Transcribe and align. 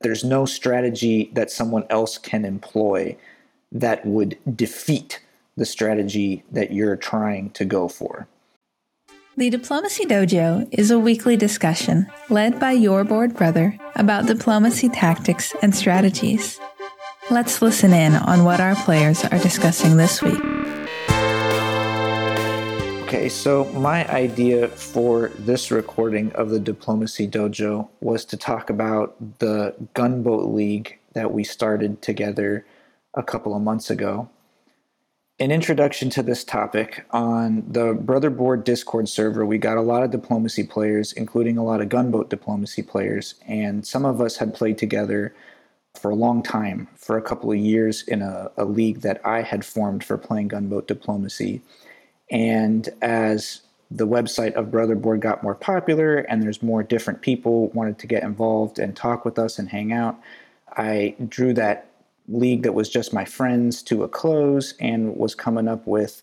There's 0.00 0.24
no 0.24 0.46
strategy 0.46 1.30
that 1.32 1.50
someone 1.50 1.84
else 1.90 2.18
can 2.18 2.44
employ 2.44 3.16
that 3.72 4.06
would 4.06 4.38
defeat 4.54 5.20
the 5.56 5.66
strategy 5.66 6.44
that 6.52 6.72
you're 6.72 6.96
trying 6.96 7.50
to 7.50 7.64
go 7.64 7.88
for. 7.88 8.28
The 9.36 9.50
Diplomacy 9.50 10.04
Dojo 10.04 10.68
is 10.72 10.90
a 10.90 10.98
weekly 10.98 11.36
discussion 11.36 12.10
led 12.28 12.58
by 12.58 12.72
your 12.72 13.04
Bored 13.04 13.36
Brother 13.36 13.78
about 13.94 14.26
diplomacy 14.26 14.88
tactics 14.88 15.54
and 15.62 15.74
strategies. 15.74 16.58
Let's 17.30 17.62
listen 17.62 17.92
in 17.92 18.14
on 18.14 18.44
what 18.44 18.60
our 18.60 18.74
players 18.74 19.24
are 19.24 19.38
discussing 19.38 19.96
this 19.96 20.22
week. 20.22 20.57
Okay, 23.08 23.30
so 23.30 23.64
my 23.72 24.06
idea 24.10 24.68
for 24.68 25.30
this 25.38 25.70
recording 25.70 26.30
of 26.32 26.50
the 26.50 26.60
Diplomacy 26.60 27.26
Dojo 27.26 27.88
was 28.02 28.26
to 28.26 28.36
talk 28.36 28.68
about 28.68 29.38
the 29.38 29.74
Gunboat 29.94 30.52
League 30.52 30.98
that 31.14 31.32
we 31.32 31.42
started 31.42 32.02
together 32.02 32.66
a 33.14 33.22
couple 33.22 33.56
of 33.56 33.62
months 33.62 33.88
ago. 33.88 34.28
An 35.40 35.50
introduction 35.50 36.10
to 36.10 36.22
this 36.22 36.44
topic 36.44 37.06
on 37.10 37.64
the 37.66 37.94
BrotherBored 37.94 38.64
Discord 38.64 39.08
server, 39.08 39.46
we 39.46 39.56
got 39.56 39.78
a 39.78 39.80
lot 39.80 40.02
of 40.02 40.10
diplomacy 40.10 40.64
players, 40.64 41.14
including 41.14 41.56
a 41.56 41.64
lot 41.64 41.80
of 41.80 41.88
gunboat 41.88 42.28
diplomacy 42.28 42.82
players, 42.82 43.36
and 43.46 43.86
some 43.86 44.04
of 44.04 44.20
us 44.20 44.36
had 44.36 44.52
played 44.52 44.76
together 44.76 45.34
for 45.98 46.10
a 46.10 46.14
long 46.14 46.42
time, 46.42 46.88
for 46.94 47.16
a 47.16 47.22
couple 47.22 47.50
of 47.50 47.56
years 47.56 48.02
in 48.02 48.20
a, 48.20 48.50
a 48.58 48.66
league 48.66 49.00
that 49.00 49.24
I 49.24 49.40
had 49.40 49.64
formed 49.64 50.04
for 50.04 50.18
playing 50.18 50.48
gunboat 50.48 50.86
diplomacy 50.86 51.62
and 52.30 52.88
as 53.00 53.62
the 53.90 54.06
website 54.06 54.52
of 54.52 54.66
BrotherBored 54.66 55.20
got 55.20 55.42
more 55.42 55.54
popular 55.54 56.18
and 56.18 56.42
there's 56.42 56.62
more 56.62 56.82
different 56.82 57.22
people 57.22 57.68
wanted 57.68 57.98
to 57.98 58.06
get 58.06 58.22
involved 58.22 58.78
and 58.78 58.94
talk 58.94 59.24
with 59.24 59.38
us 59.38 59.58
and 59.58 59.68
hang 59.68 59.92
out, 59.92 60.18
I 60.76 61.16
drew 61.28 61.54
that 61.54 61.90
league 62.28 62.62
that 62.62 62.74
was 62.74 62.90
just 62.90 63.14
my 63.14 63.24
friends 63.24 63.82
to 63.84 64.02
a 64.02 64.08
close 64.08 64.74
and 64.78 65.16
was 65.16 65.34
coming 65.34 65.68
up 65.68 65.86
with 65.86 66.22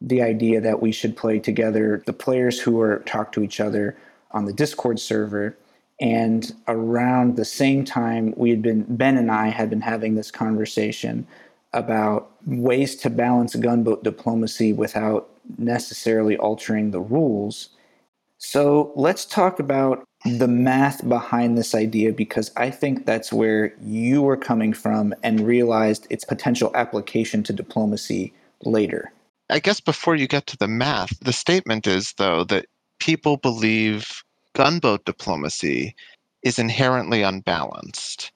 the 0.00 0.22
idea 0.22 0.60
that 0.60 0.82
we 0.82 0.92
should 0.92 1.16
play 1.16 1.38
together 1.38 2.02
the 2.06 2.12
players 2.12 2.60
who 2.60 2.80
are 2.80 3.00
talk 3.00 3.32
to 3.32 3.42
each 3.42 3.60
other 3.60 3.96
on 4.32 4.44
the 4.44 4.52
Discord 4.52 4.98
server. 4.98 5.56
And 6.00 6.52
around 6.68 7.36
the 7.36 7.44
same 7.44 7.84
time, 7.84 8.34
we 8.36 8.50
had 8.50 8.62
been 8.62 8.84
Ben 8.88 9.16
and 9.16 9.30
I 9.30 9.48
had 9.48 9.70
been 9.70 9.80
having 9.80 10.14
this 10.14 10.30
conversation 10.30 11.26
about 11.72 12.32
ways 12.46 12.96
to 12.96 13.10
balance 13.10 13.54
gunboat 13.56 14.02
diplomacy 14.02 14.72
without 14.72 15.28
necessarily 15.58 16.36
altering 16.36 16.90
the 16.90 17.00
rules. 17.00 17.70
So 18.38 18.92
let's 18.94 19.24
talk 19.24 19.58
about 19.58 20.04
the 20.24 20.48
math 20.48 21.08
behind 21.08 21.56
this 21.56 21.74
idea 21.74 22.12
because 22.12 22.50
I 22.56 22.70
think 22.70 23.06
that's 23.06 23.32
where 23.32 23.74
you 23.80 24.22
were 24.22 24.36
coming 24.36 24.72
from 24.72 25.14
and 25.22 25.40
realized 25.40 26.06
its 26.10 26.24
potential 26.24 26.70
application 26.74 27.42
to 27.44 27.52
diplomacy 27.52 28.32
later. 28.64 29.12
I 29.50 29.60
guess 29.60 29.80
before 29.80 30.16
you 30.16 30.28
get 30.28 30.46
to 30.48 30.56
the 30.56 30.68
math, 30.68 31.18
the 31.20 31.32
statement 31.32 31.86
is, 31.86 32.12
though, 32.18 32.44
that 32.44 32.66
people 32.98 33.36
believe 33.38 34.22
gunboat 34.54 35.04
diplomacy 35.04 35.94
is 36.42 36.58
inherently 36.58 37.22
unbalanced 37.22 38.32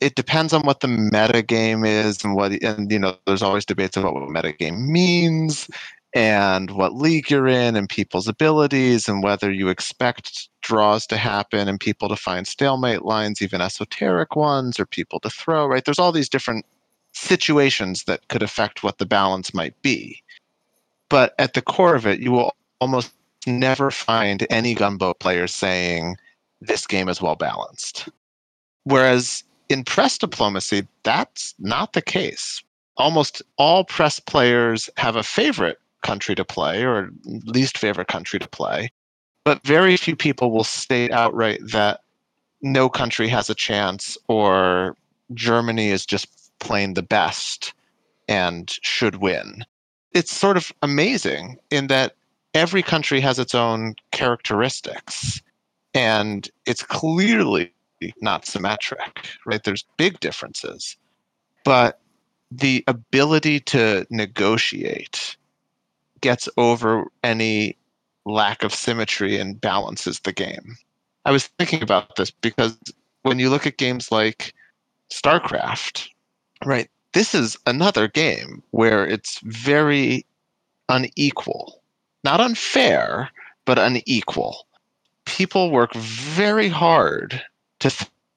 it 0.00 0.14
depends 0.14 0.52
on 0.52 0.62
what 0.62 0.80
the 0.80 0.88
meta 0.88 1.42
game 1.42 1.84
is 1.84 2.24
and 2.24 2.34
what 2.34 2.52
and 2.62 2.90
you 2.90 2.98
know 2.98 3.16
there's 3.26 3.42
always 3.42 3.64
debates 3.64 3.96
about 3.96 4.14
what 4.14 4.28
meta 4.28 4.52
game 4.52 4.92
means 4.92 5.68
and 6.14 6.70
what 6.72 6.94
league 6.94 7.30
you're 7.30 7.48
in 7.48 7.74
and 7.74 7.88
people's 7.88 8.28
abilities 8.28 9.08
and 9.08 9.22
whether 9.22 9.50
you 9.50 9.68
expect 9.68 10.48
draws 10.62 11.06
to 11.06 11.16
happen 11.16 11.68
and 11.68 11.80
people 11.80 12.08
to 12.08 12.16
find 12.16 12.46
stalemate 12.46 13.02
lines 13.02 13.42
even 13.42 13.60
esoteric 13.60 14.36
ones 14.36 14.78
or 14.78 14.86
people 14.86 15.20
to 15.20 15.30
throw 15.30 15.66
right? 15.66 15.84
There's 15.84 15.98
all 15.98 16.12
these 16.12 16.28
different 16.28 16.64
situations 17.12 18.04
that 18.04 18.26
could 18.28 18.42
affect 18.42 18.82
what 18.82 18.98
the 18.98 19.06
balance 19.06 19.54
might 19.54 19.80
be. 19.82 20.20
But 21.08 21.34
at 21.38 21.54
the 21.54 21.62
core 21.62 21.94
of 21.94 22.06
it 22.06 22.20
you 22.20 22.32
will 22.32 22.54
almost 22.80 23.12
never 23.46 23.90
find 23.90 24.46
any 24.50 24.74
gunboat 24.74 25.20
players 25.20 25.54
saying 25.54 26.16
this 26.60 26.86
game 26.86 27.08
is 27.08 27.20
well 27.20 27.36
balanced. 27.36 28.08
Whereas 28.84 29.44
in 29.68 29.84
press 29.84 30.18
diplomacy, 30.18 30.86
that's 31.02 31.54
not 31.58 31.92
the 31.92 32.02
case. 32.02 32.62
Almost 32.96 33.42
all 33.58 33.84
press 33.84 34.20
players 34.20 34.88
have 34.96 35.16
a 35.16 35.22
favorite 35.22 35.78
country 36.02 36.34
to 36.34 36.44
play 36.44 36.84
or 36.84 37.10
least 37.24 37.78
favorite 37.78 38.08
country 38.08 38.38
to 38.38 38.48
play, 38.48 38.90
but 39.44 39.64
very 39.64 39.96
few 39.96 40.14
people 40.14 40.50
will 40.50 40.64
state 40.64 41.10
outright 41.10 41.60
that 41.62 42.00
no 42.62 42.88
country 42.88 43.28
has 43.28 43.50
a 43.50 43.54
chance 43.54 44.16
or 44.28 44.96
Germany 45.32 45.88
is 45.88 46.06
just 46.06 46.28
playing 46.60 46.94
the 46.94 47.02
best 47.02 47.72
and 48.28 48.70
should 48.82 49.16
win. 49.16 49.64
It's 50.12 50.34
sort 50.34 50.56
of 50.56 50.72
amazing 50.82 51.58
in 51.70 51.88
that 51.88 52.14
every 52.54 52.82
country 52.82 53.20
has 53.20 53.38
its 53.38 53.54
own 53.54 53.96
characteristics. 54.12 55.42
And 55.92 56.48
it's 56.66 56.82
clearly 56.82 57.73
not 58.20 58.44
symmetric, 58.44 59.28
right? 59.46 59.62
There's 59.62 59.84
big 59.96 60.20
differences. 60.20 60.96
But 61.64 62.00
the 62.50 62.84
ability 62.86 63.60
to 63.60 64.06
negotiate 64.10 65.36
gets 66.20 66.48
over 66.56 67.04
any 67.22 67.76
lack 68.26 68.62
of 68.62 68.74
symmetry 68.74 69.38
and 69.38 69.60
balances 69.60 70.20
the 70.20 70.32
game. 70.32 70.76
I 71.24 71.30
was 71.30 71.46
thinking 71.58 71.82
about 71.82 72.16
this 72.16 72.30
because 72.30 72.76
when 73.22 73.38
you 73.38 73.50
look 73.50 73.66
at 73.66 73.78
games 73.78 74.12
like 74.12 74.54
StarCraft, 75.12 76.08
right, 76.64 76.90
this 77.12 77.34
is 77.34 77.56
another 77.66 78.08
game 78.08 78.62
where 78.70 79.06
it's 79.06 79.40
very 79.44 80.26
unequal. 80.88 81.82
Not 82.24 82.40
unfair, 82.40 83.30
but 83.64 83.78
unequal. 83.78 84.66
People 85.24 85.70
work 85.70 85.94
very 85.94 86.68
hard 86.68 87.42
to 87.84 87.90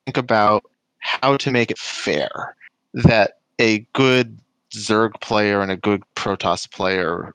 think 0.05 0.17
about 0.17 0.63
how 0.99 1.37
to 1.37 1.51
make 1.51 1.71
it 1.71 1.77
fair 1.77 2.55
that 2.93 3.39
a 3.59 3.79
good 3.93 4.39
Zerg 4.73 5.19
player 5.21 5.61
and 5.61 5.71
a 5.71 5.77
good 5.77 6.03
Protoss 6.15 6.69
player 6.69 7.33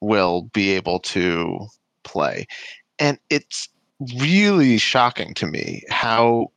will 0.00 0.42
be 0.52 0.72
able 0.72 0.98
to 1.00 1.66
play. 2.02 2.46
And 2.98 3.18
it's 3.30 3.68
really 4.18 4.78
shocking 4.78 5.34
to 5.34 5.46
me 5.46 5.82
how 5.88 6.50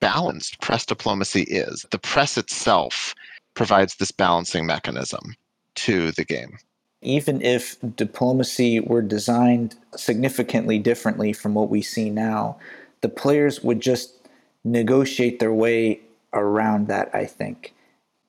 balanced 0.00 0.60
press 0.60 0.84
diplomacy 0.84 1.42
is. 1.42 1.86
The 1.90 1.98
press 1.98 2.36
itself 2.36 3.14
provides 3.54 3.96
this 3.96 4.10
balancing 4.10 4.66
mechanism 4.66 5.36
to 5.76 6.10
the 6.12 6.24
game. 6.24 6.58
Even 7.00 7.40
if 7.42 7.76
diplomacy 7.94 8.80
were 8.80 9.02
designed 9.02 9.76
significantly 9.96 10.78
differently 10.78 11.32
from 11.32 11.54
what 11.54 11.70
we 11.70 11.80
see 11.80 12.10
now, 12.10 12.58
the 13.00 13.08
players 13.08 13.62
would 13.62 13.80
just 13.80 14.17
negotiate 14.64 15.38
their 15.38 15.52
way 15.52 16.00
around 16.32 16.88
that, 16.88 17.10
I 17.14 17.24
think. 17.24 17.74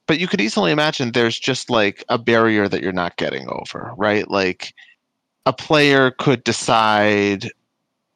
But 0.08 0.20
you 0.20 0.28
could 0.28 0.42
easily 0.42 0.72
imagine 0.72 1.12
there's 1.12 1.40
just 1.40 1.70
like 1.70 2.04
a 2.10 2.18
barrier 2.18 2.68
that 2.68 2.82
you're 2.82 2.92
not 2.92 3.18
getting 3.18 3.48
over, 3.50 3.94
right? 3.98 4.30
Like 4.30 4.74
a 5.46 5.54
player 5.54 6.12
could 6.12 6.44
decide 6.44 7.52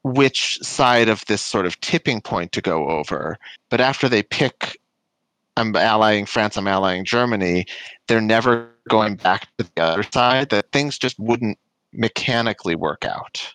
which 0.04 0.58
side 0.62 1.08
of 1.08 1.24
this 1.26 1.42
sort 1.42 1.66
of 1.66 1.80
tipping 1.82 2.20
point 2.20 2.52
to 2.54 2.62
go 2.62 2.90
over, 2.90 3.38
but 3.70 3.80
after 3.80 4.10
they 4.10 4.24
pick 4.24 4.78
I'm 5.56 5.76
allying 5.76 6.26
France, 6.26 6.58
I'm 6.58 6.68
allying 6.68 7.06
Germany, 7.06 7.66
they're 8.08 8.22
never 8.22 8.70
going 8.90 9.16
back 9.16 9.48
to 9.58 9.70
the 9.76 9.82
other 9.82 10.04
side, 10.04 10.50
that 10.50 10.72
things 10.72 10.98
just 10.98 11.20
wouldn't 11.20 11.58
mechanically 11.92 12.76
work 12.76 13.06
out. 13.06 13.54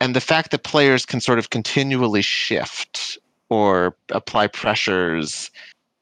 And 0.00 0.16
the 0.16 0.20
fact 0.20 0.52
that 0.52 0.62
players 0.62 1.04
can 1.04 1.20
sort 1.20 1.38
of 1.38 1.50
continually 1.50 2.22
shift 2.22 3.18
or 3.50 3.96
apply 4.10 4.46
pressures 4.46 5.50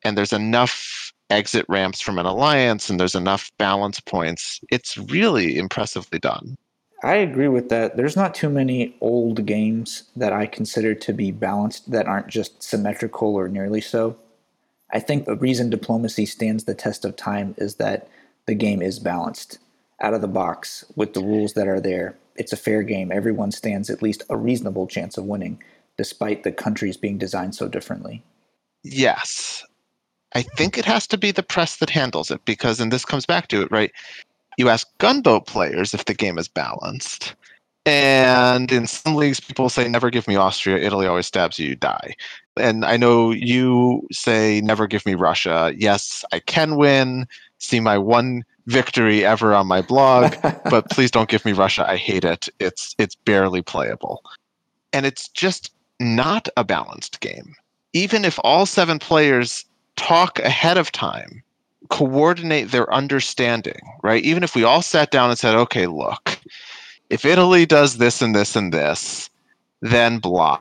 and 0.05 0.17
there's 0.17 0.32
enough 0.32 1.12
exit 1.31 1.67
ramps 1.69 2.00
from 2.00 2.19
an 2.19 2.26
alliance 2.26 2.88
and 2.88 3.00
there's 3.00 3.15
enough 3.15 3.50
balance 3.59 3.99
points 4.00 4.61
it's 4.70 4.97
really 4.97 5.59
impressively 5.59 6.19
done. 6.19 6.56
I 7.03 7.17
agree 7.17 7.49
with 7.49 7.69
that. 7.69 7.97
There's 7.97 8.17
not 8.17 8.35
too 8.35 8.49
many 8.49 8.97
old 9.00 9.44
games 9.44 10.05
that 10.17 10.32
i 10.32 10.47
consider 10.47 10.94
to 10.94 11.12
be 11.12 11.31
balanced 11.31 11.91
that 11.91 12.06
aren't 12.06 12.29
just 12.29 12.62
symmetrical 12.62 13.35
or 13.35 13.49
nearly 13.49 13.81
so. 13.81 14.17
I 14.93 15.00
think 15.00 15.25
the 15.25 15.37
reason 15.37 15.69
diplomacy 15.69 16.26
stands 16.26 16.65
the 16.65 16.75
test 16.75 17.05
of 17.05 17.17
time 17.17 17.55
is 17.59 17.75
that 17.76 18.09
the 18.47 18.55
game 18.55 18.81
is 18.81 18.99
balanced 18.99 19.59
out 20.00 20.15
of 20.15 20.20
the 20.20 20.29
box 20.29 20.85
with 20.94 21.15
the 21.15 21.23
rules 21.23 21.55
that 21.55 21.69
are 21.69 21.81
there. 21.81 22.17
It's 22.37 22.53
a 22.53 22.56
fair 22.56 22.82
game. 22.82 23.11
Everyone 23.11 23.50
stands 23.50 23.91
at 23.91 24.03
least 24.03 24.23
a 24.31 24.37
reasonable 24.37 24.87
chance 24.87 25.19
of 25.19 25.25
winning 25.25 25.62
despite 25.96 26.43
the 26.43 26.52
countries 26.52 26.96
being 26.96 27.19
designed 27.19 27.54
so 27.54 27.69
differently? 27.69 28.22
Yes. 28.82 29.64
I 30.34 30.43
think 30.43 30.76
it 30.76 30.84
has 30.84 31.06
to 31.08 31.19
be 31.19 31.31
the 31.31 31.43
press 31.43 31.76
that 31.76 31.90
handles 31.90 32.31
it 32.31 32.44
because, 32.44 32.81
and 32.81 32.93
this 32.93 33.04
comes 33.04 33.26
back 33.26 33.48
to 33.48 33.62
it, 33.62 33.70
right? 33.70 33.90
You 34.58 34.69
ask 34.69 34.87
gunboat 34.98 35.46
players 35.46 35.94
if 35.94 36.04
the 36.04 36.14
game 36.14 36.38
is 36.38 36.48
balanced. 36.48 37.34
And 37.87 38.72
in 38.72 38.87
some 38.88 39.14
leagues, 39.14 39.38
people 39.38 39.69
say, 39.69 39.88
never 39.88 40.10
give 40.10 40.26
me 40.26 40.34
Austria. 40.34 40.84
Italy 40.84 41.06
always 41.06 41.26
stabs 41.26 41.58
you, 41.58 41.69
you 41.69 41.76
die. 41.76 42.14
And 42.58 42.84
I 42.84 42.96
know 42.96 43.31
you 43.31 44.02
say, 44.10 44.60
never 44.60 44.87
give 44.88 45.06
me 45.06 45.14
Russia. 45.14 45.72
Yes, 45.76 46.25
I 46.32 46.40
can 46.40 46.76
win. 46.76 47.26
See 47.58 47.78
my 47.78 47.96
one 47.96 48.44
victory 48.66 49.25
ever 49.25 49.54
on 49.54 49.69
my 49.69 49.82
blog, 49.82 50.34
but 50.69 50.90
please 50.90 51.10
don't 51.10 51.28
give 51.28 51.44
me 51.44 51.52
Russia. 51.52 51.88
I 51.88 51.96
hate 51.96 52.25
it. 52.25 52.48
It's 52.58 52.94
it's 52.98 53.14
barely 53.14 53.62
playable. 53.62 54.22
And 54.93 55.06
it's 55.06 55.28
just 55.28 55.72
not 56.00 56.48
a 56.56 56.64
balanced 56.64 57.20
game. 57.20 57.54
Even 57.93 58.25
if 58.25 58.38
all 58.44 58.66
seven 58.66 58.98
players 58.98 59.64
talk 59.96 60.38
ahead 60.40 60.76
of 60.76 60.93
time, 60.93 61.43
coordinate 61.88 62.70
their 62.70 62.93
understanding, 62.93 63.81
right? 64.02 64.22
Even 64.25 64.43
if 64.43 64.54
we 64.54 64.64
all 64.64 64.82
sat 64.82 65.10
down 65.10 65.31
and 65.31 65.38
said, 65.38 65.54
okay, 65.54 65.87
look, 65.87 66.38
if 67.10 67.25
Italy 67.25 67.64
does 67.64 67.98
this 67.98 68.20
and 68.20 68.34
this 68.34 68.56
and 68.56 68.72
this, 68.72 69.31
then 69.81 70.19
blah. 70.19 70.60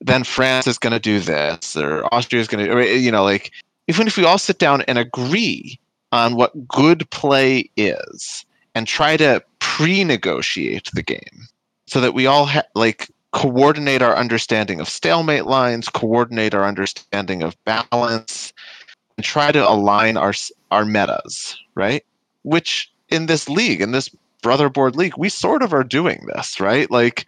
Then 0.00 0.24
France 0.24 0.66
is 0.66 0.78
going 0.78 0.92
to 0.92 1.00
do 1.00 1.20
this, 1.20 1.76
or 1.76 2.04
Austria 2.12 2.40
is 2.40 2.48
going 2.48 2.66
to, 2.66 2.98
you 2.98 3.10
know, 3.10 3.24
like, 3.24 3.52
even 3.88 4.06
if 4.06 4.16
we 4.16 4.24
all 4.24 4.38
sit 4.38 4.58
down 4.58 4.82
and 4.82 4.98
agree 4.98 5.78
on 6.12 6.36
what 6.36 6.68
good 6.68 7.08
play 7.10 7.70
is 7.76 8.44
and 8.74 8.86
try 8.86 9.16
to 9.16 9.42
pre-negotiate 9.60 10.90
the 10.92 11.02
game 11.02 11.48
so 11.86 12.00
that 12.00 12.14
we 12.14 12.26
all 12.26 12.46
ha- 12.46 12.62
like 12.74 13.08
coordinate 13.34 14.02
our 14.02 14.16
understanding 14.16 14.80
of 14.80 14.88
stalemate 14.88 15.46
lines 15.46 15.88
coordinate 15.88 16.54
our 16.54 16.64
understanding 16.64 17.42
of 17.42 17.56
balance 17.64 18.52
and 19.16 19.24
try 19.24 19.52
to 19.52 19.68
align 19.68 20.16
our 20.16 20.32
our 20.70 20.84
metas 20.84 21.56
right 21.74 22.04
which 22.42 22.90
in 23.08 23.26
this 23.26 23.48
league 23.48 23.80
in 23.80 23.92
this 23.92 24.08
BrotherBored 24.42 24.94
league 24.94 25.16
we 25.16 25.28
sort 25.28 25.62
of 25.62 25.72
are 25.72 25.84
doing 25.84 26.26
this 26.34 26.60
right 26.60 26.90
like 26.90 27.26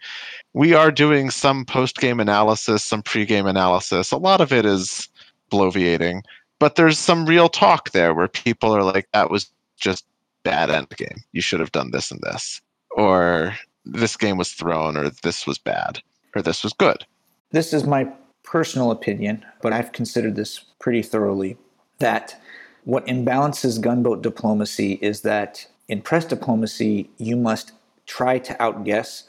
we 0.53 0.73
are 0.73 0.91
doing 0.91 1.29
some 1.29 1.65
post 1.65 1.97
game 1.97 2.19
analysis 2.19 2.83
some 2.83 3.01
pre 3.01 3.25
game 3.25 3.45
analysis 3.45 4.11
a 4.11 4.17
lot 4.17 4.41
of 4.41 4.51
it 4.51 4.65
is 4.65 5.09
bloviating 5.51 6.21
but 6.59 6.75
there's 6.75 6.97
some 6.97 7.25
real 7.25 7.49
talk 7.49 7.91
there 7.91 8.13
where 8.13 8.27
people 8.27 8.75
are 8.75 8.83
like, 8.83 9.07
that 9.13 9.29
was 9.29 9.51
just 9.77 10.05
bad 10.43 10.69
end 10.69 10.89
game. 10.89 11.23
You 11.31 11.41
should 11.41 11.59
have 11.59 11.71
done 11.71 11.91
this 11.91 12.11
and 12.11 12.21
this. 12.21 12.61
Or 12.91 13.55
this 13.91 14.17
game 14.17 14.37
was 14.37 14.51
thrown, 14.51 14.97
or 14.97 15.09
this 15.09 15.47
was 15.47 15.57
bad, 15.57 16.01
or 16.35 16.41
this 16.41 16.63
was 16.63 16.73
good. 16.73 17.05
This 17.51 17.73
is 17.73 17.85
my 17.85 18.07
personal 18.43 18.91
opinion, 18.91 19.45
but 19.61 19.73
I've 19.73 19.91
considered 19.91 20.35
this 20.35 20.59
pretty 20.79 21.01
thoroughly 21.01 21.57
that 21.99 22.39
what 22.83 23.05
imbalances 23.07 23.81
gunboat 23.81 24.21
diplomacy 24.21 24.93
is 25.01 25.21
that 25.21 25.67
in 25.87 26.01
press 26.01 26.25
diplomacy, 26.25 27.09
you 27.17 27.35
must 27.35 27.73
try 28.05 28.39
to 28.39 28.61
outguess 28.61 29.23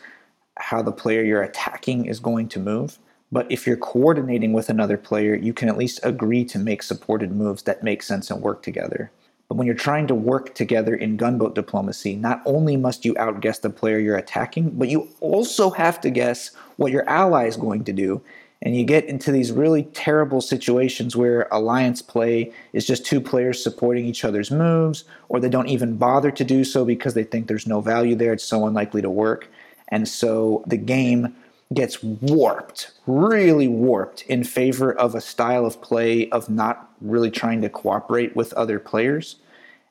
how 0.57 0.83
the 0.83 0.93
player 0.93 1.23
you're 1.23 1.43
attacking 1.43 2.07
is 2.07 2.21
going 2.21 2.49
to 2.49 2.61
move. 2.61 2.99
But 3.31 3.51
if 3.51 3.67
you're 3.67 3.77
coordinating 3.77 4.53
with 4.53 4.69
another 4.69 4.97
player, 4.97 5.35
you 5.35 5.53
can 5.53 5.69
at 5.69 5.77
least 5.77 6.01
agree 6.03 6.45
to 6.47 6.59
make 6.59 6.83
supported 6.83 7.33
moves 7.33 7.63
that 7.65 7.83
make 7.83 8.03
sense 8.03 8.31
and 8.31 8.41
work 8.41 8.63
together. 8.63 9.11
But 9.49 9.57
when 9.57 9.67
you're 9.67 9.77
trying 9.77 10.07
to 10.09 10.15
work 10.15 10.55
together 10.55 10.95
in 10.95 11.17
gunboat 11.17 11.55
diplomacy, 11.55 12.17
not 12.17 12.43
only 12.45 12.77
must 12.77 13.05
you 13.05 13.17
outguess 13.19 13.59
the 13.59 13.71
player 13.71 13.99
you're 13.99 14.17
attacking, 14.17 14.71
but 14.71 14.89
you 14.89 15.09
also 15.21 15.71
have 15.71 16.01
to 16.03 16.11
guess 16.11 16.51
what 16.77 16.93
your 16.93 17.09
ally 17.09 17.47
is 17.47 17.57
going 17.57 17.85
to 17.85 17.93
do. 17.93 18.21
And 18.61 18.77
you 18.77 18.85
get 18.85 19.05
into 19.05 19.31
these 19.33 19.53
really 19.53 19.85
terrible 19.85 20.41
situations 20.41 21.17
where 21.17 21.49
alliance 21.51 22.03
play 22.03 22.53
is 22.73 22.87
just 22.87 23.07
two 23.07 23.21
players 23.21 23.63
supporting 23.63 24.05
each 24.05 24.25
other's 24.25 24.51
moves, 24.51 25.05
or 25.29 25.41
they 25.41 25.49
don't 25.49 25.69
even 25.69 25.97
bother 25.97 26.31
to 26.33 26.45
do 26.45 26.65
so 26.65 26.85
because 26.85 27.15
they 27.15 27.25
think 27.25 27.47
there's 27.47 27.69
no 27.69 27.81
value 27.81 28.17
there, 28.17 28.33
it's 28.33 28.45
so 28.45 28.67
unlikely 28.67 29.01
to 29.01 29.11
work. 29.11 29.49
And 29.89 30.07
so 30.09 30.65
the 30.67 30.77
game 30.77 31.35
gets 31.75 32.03
warped, 32.03 32.93
really 33.07 33.69
warped 33.69 34.23
in 34.23 34.43
favor 34.43 34.93
of 34.93 35.15
a 35.15 35.21
style 35.21 35.67
of 35.67 35.81
play 35.83 36.29
of 36.31 36.49
not 36.49 36.91
really 37.01 37.31
trying 37.31 37.61
to 37.61 37.69
cooperate 37.69 38.35
with 38.35 38.53
other 38.55 38.79
players. 38.79 39.37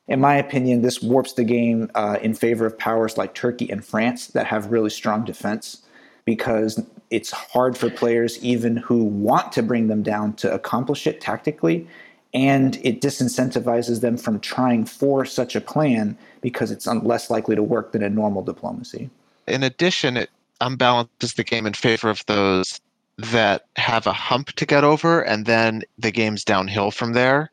In 0.08 0.20
my 0.20 0.36
opinion, 0.36 0.82
this 0.82 1.02
warps 1.02 1.34
the 1.34 1.44
game 1.44 1.92
uh, 1.94 2.18
in 2.22 2.34
favor 2.34 2.66
of 2.66 2.78
powers 2.78 3.18
like 3.18 3.36
Turkey 3.36 3.70
and 3.70 3.86
France 3.86 4.28
that 4.28 4.48
have 4.48 4.72
really 4.72 4.90
strong 4.90 5.24
defense 5.26 5.84
because 6.26 6.84
it's 7.10 7.32
hard 7.32 7.78
for 7.78 7.90
players 7.90 8.44
even 8.44 8.78
who 8.78 9.04
want 9.04 9.52
to 9.54 9.64
bring 9.64 9.88
them 9.88 10.04
down 10.04 10.34
to 10.34 10.52
accomplish 10.54 11.08
it 11.08 11.22
tactically 11.22 11.88
and 12.34 12.76
it 12.84 13.02
disincentivizes 13.02 14.02
them 14.02 14.18
from 14.18 14.40
trying 14.40 14.86
for 14.86 15.26
such 15.26 15.56
a 15.56 15.62
plan 15.62 16.18
because 16.42 16.72
it's 16.72 16.86
less 16.86 17.30
likely 17.30 17.56
to 17.56 17.64
work 17.64 17.94
than 17.94 18.04
a 18.04 18.10
normal 18.10 18.44
diplomacy. 18.44 19.10
In 19.48 19.64
addition, 19.64 20.18
it 20.18 20.30
unbalances 20.62 21.36
the 21.36 21.44
game 21.44 21.66
in 21.66 21.74
favor 21.74 22.10
of 22.10 22.26
those 22.26 22.80
that 23.18 23.66
have 23.76 24.06
a 24.06 24.14
hump 24.14 24.54
to 24.54 24.66
get 24.66 24.84
over, 24.84 25.22
and 25.22 25.46
then 25.46 25.84
the 25.98 26.12
game's 26.12 26.44
downhill 26.44 26.92
from 26.92 27.14
there. 27.14 27.50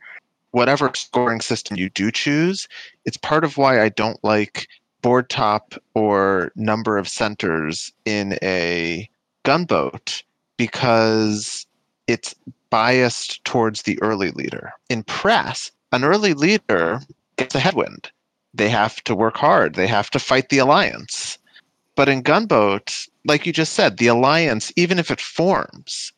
Whatever 0.51 0.91
scoring 0.95 1.41
system 1.41 1.77
you 1.77 1.91
do 1.91 2.11
choose, 2.11 2.69
it's 3.05 3.17
part 3.17 3.45
of 3.45 3.57
why 3.57 3.83
I 3.83 3.89
don't 3.89 4.23
like 4.23 4.69
board 5.03 5.29
top 5.29 5.75
or 5.95 6.53
number 6.55 6.97
of 6.97 7.09
centers 7.09 7.93
in 8.05 8.39
a 8.43 9.09
gunboat 9.43 10.23
because 10.57 11.67
it's 12.07 12.35
biased 12.71 13.45
towards 13.45 13.83
the 13.83 14.01
early 14.03 14.31
leader. 14.31 14.73
In 14.89 15.03
press, 15.03 15.71
an 15.93 16.05
early 16.05 16.35
leader 16.35 17.01
gets 17.37 17.55
a 17.55 17.61
headwind. 17.61 18.11
They 18.53 18.69
have 18.69 19.03
to 19.05 19.15
work 19.15 19.37
hard, 19.37 19.75
they 19.75 19.87
have 19.87 20.11
to 20.11 20.19
fight 20.19 20.49
the 20.49 20.59
alliance. 20.59 21.39
But 21.97 22.09
in 22.09 22.23
Gunboat, 22.23 23.07
like 23.25 23.47
you 23.47 23.53
just 23.53 23.75
said, 23.75 23.97
the 23.97 24.09
alliance, 24.09 24.73
even 24.77 24.99
if 24.99 25.11
it 25.11 25.21
forms, 25.21 26.13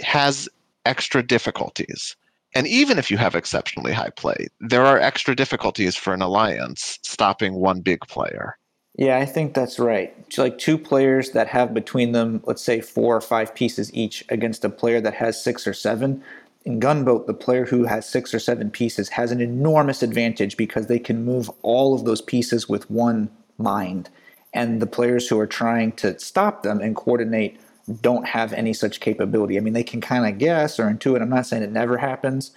has 0.00 0.48
extra 0.84 1.22
difficulties. 1.22 2.16
And 2.54 2.66
even 2.66 2.98
if 2.98 3.10
you 3.10 3.16
have 3.16 3.36
exceptionally 3.36 3.92
high 3.92 4.10
play, 4.10 4.48
there 4.60 4.84
are 4.84 4.98
extra 4.98 5.36
difficulties 5.36 5.94
for 5.94 6.12
an 6.12 6.22
alliance 6.22 6.98
stopping 7.02 7.54
one 7.54 7.80
big 7.80 8.00
player. 8.02 8.56
Yeah, 8.96 9.18
I 9.18 9.24
think 9.24 9.54
that's 9.54 9.78
right. 9.78 10.12
Like 10.36 10.58
two 10.58 10.76
players 10.76 11.30
that 11.30 11.46
have 11.46 11.72
between 11.72 12.10
them, 12.10 12.42
let's 12.44 12.62
say 12.62 12.80
four 12.80 13.16
or 13.16 13.20
five 13.20 13.54
pieces 13.54 13.94
each 13.94 14.24
against 14.30 14.64
a 14.64 14.68
player 14.68 15.00
that 15.00 15.14
has 15.14 15.42
six 15.42 15.64
or 15.64 15.72
seven. 15.72 16.24
In 16.64 16.80
Gunboat, 16.80 17.28
the 17.28 17.34
player 17.34 17.64
who 17.64 17.84
has 17.84 18.06
six 18.06 18.34
or 18.34 18.40
seven 18.40 18.68
pieces 18.68 19.08
has 19.10 19.30
an 19.30 19.40
enormous 19.40 20.02
advantage 20.02 20.56
because 20.56 20.88
they 20.88 20.98
can 20.98 21.24
move 21.24 21.48
all 21.62 21.94
of 21.94 22.04
those 22.04 22.20
pieces 22.20 22.68
with 22.68 22.90
one 22.90 23.30
mind 23.58 24.10
and 24.52 24.80
the 24.80 24.86
players 24.86 25.28
who 25.28 25.38
are 25.38 25.46
trying 25.46 25.92
to 25.92 26.18
stop 26.18 26.62
them 26.62 26.80
and 26.80 26.96
coordinate 26.96 27.58
don't 28.00 28.26
have 28.26 28.52
any 28.52 28.72
such 28.72 29.00
capability. 29.00 29.56
I 29.56 29.60
mean, 29.60 29.74
they 29.74 29.82
can 29.82 30.00
kind 30.00 30.26
of 30.26 30.38
guess 30.38 30.78
or 30.78 30.84
intuit. 30.84 31.22
I'm 31.22 31.30
not 31.30 31.46
saying 31.46 31.62
it 31.62 31.72
never 31.72 31.96
happens, 31.96 32.52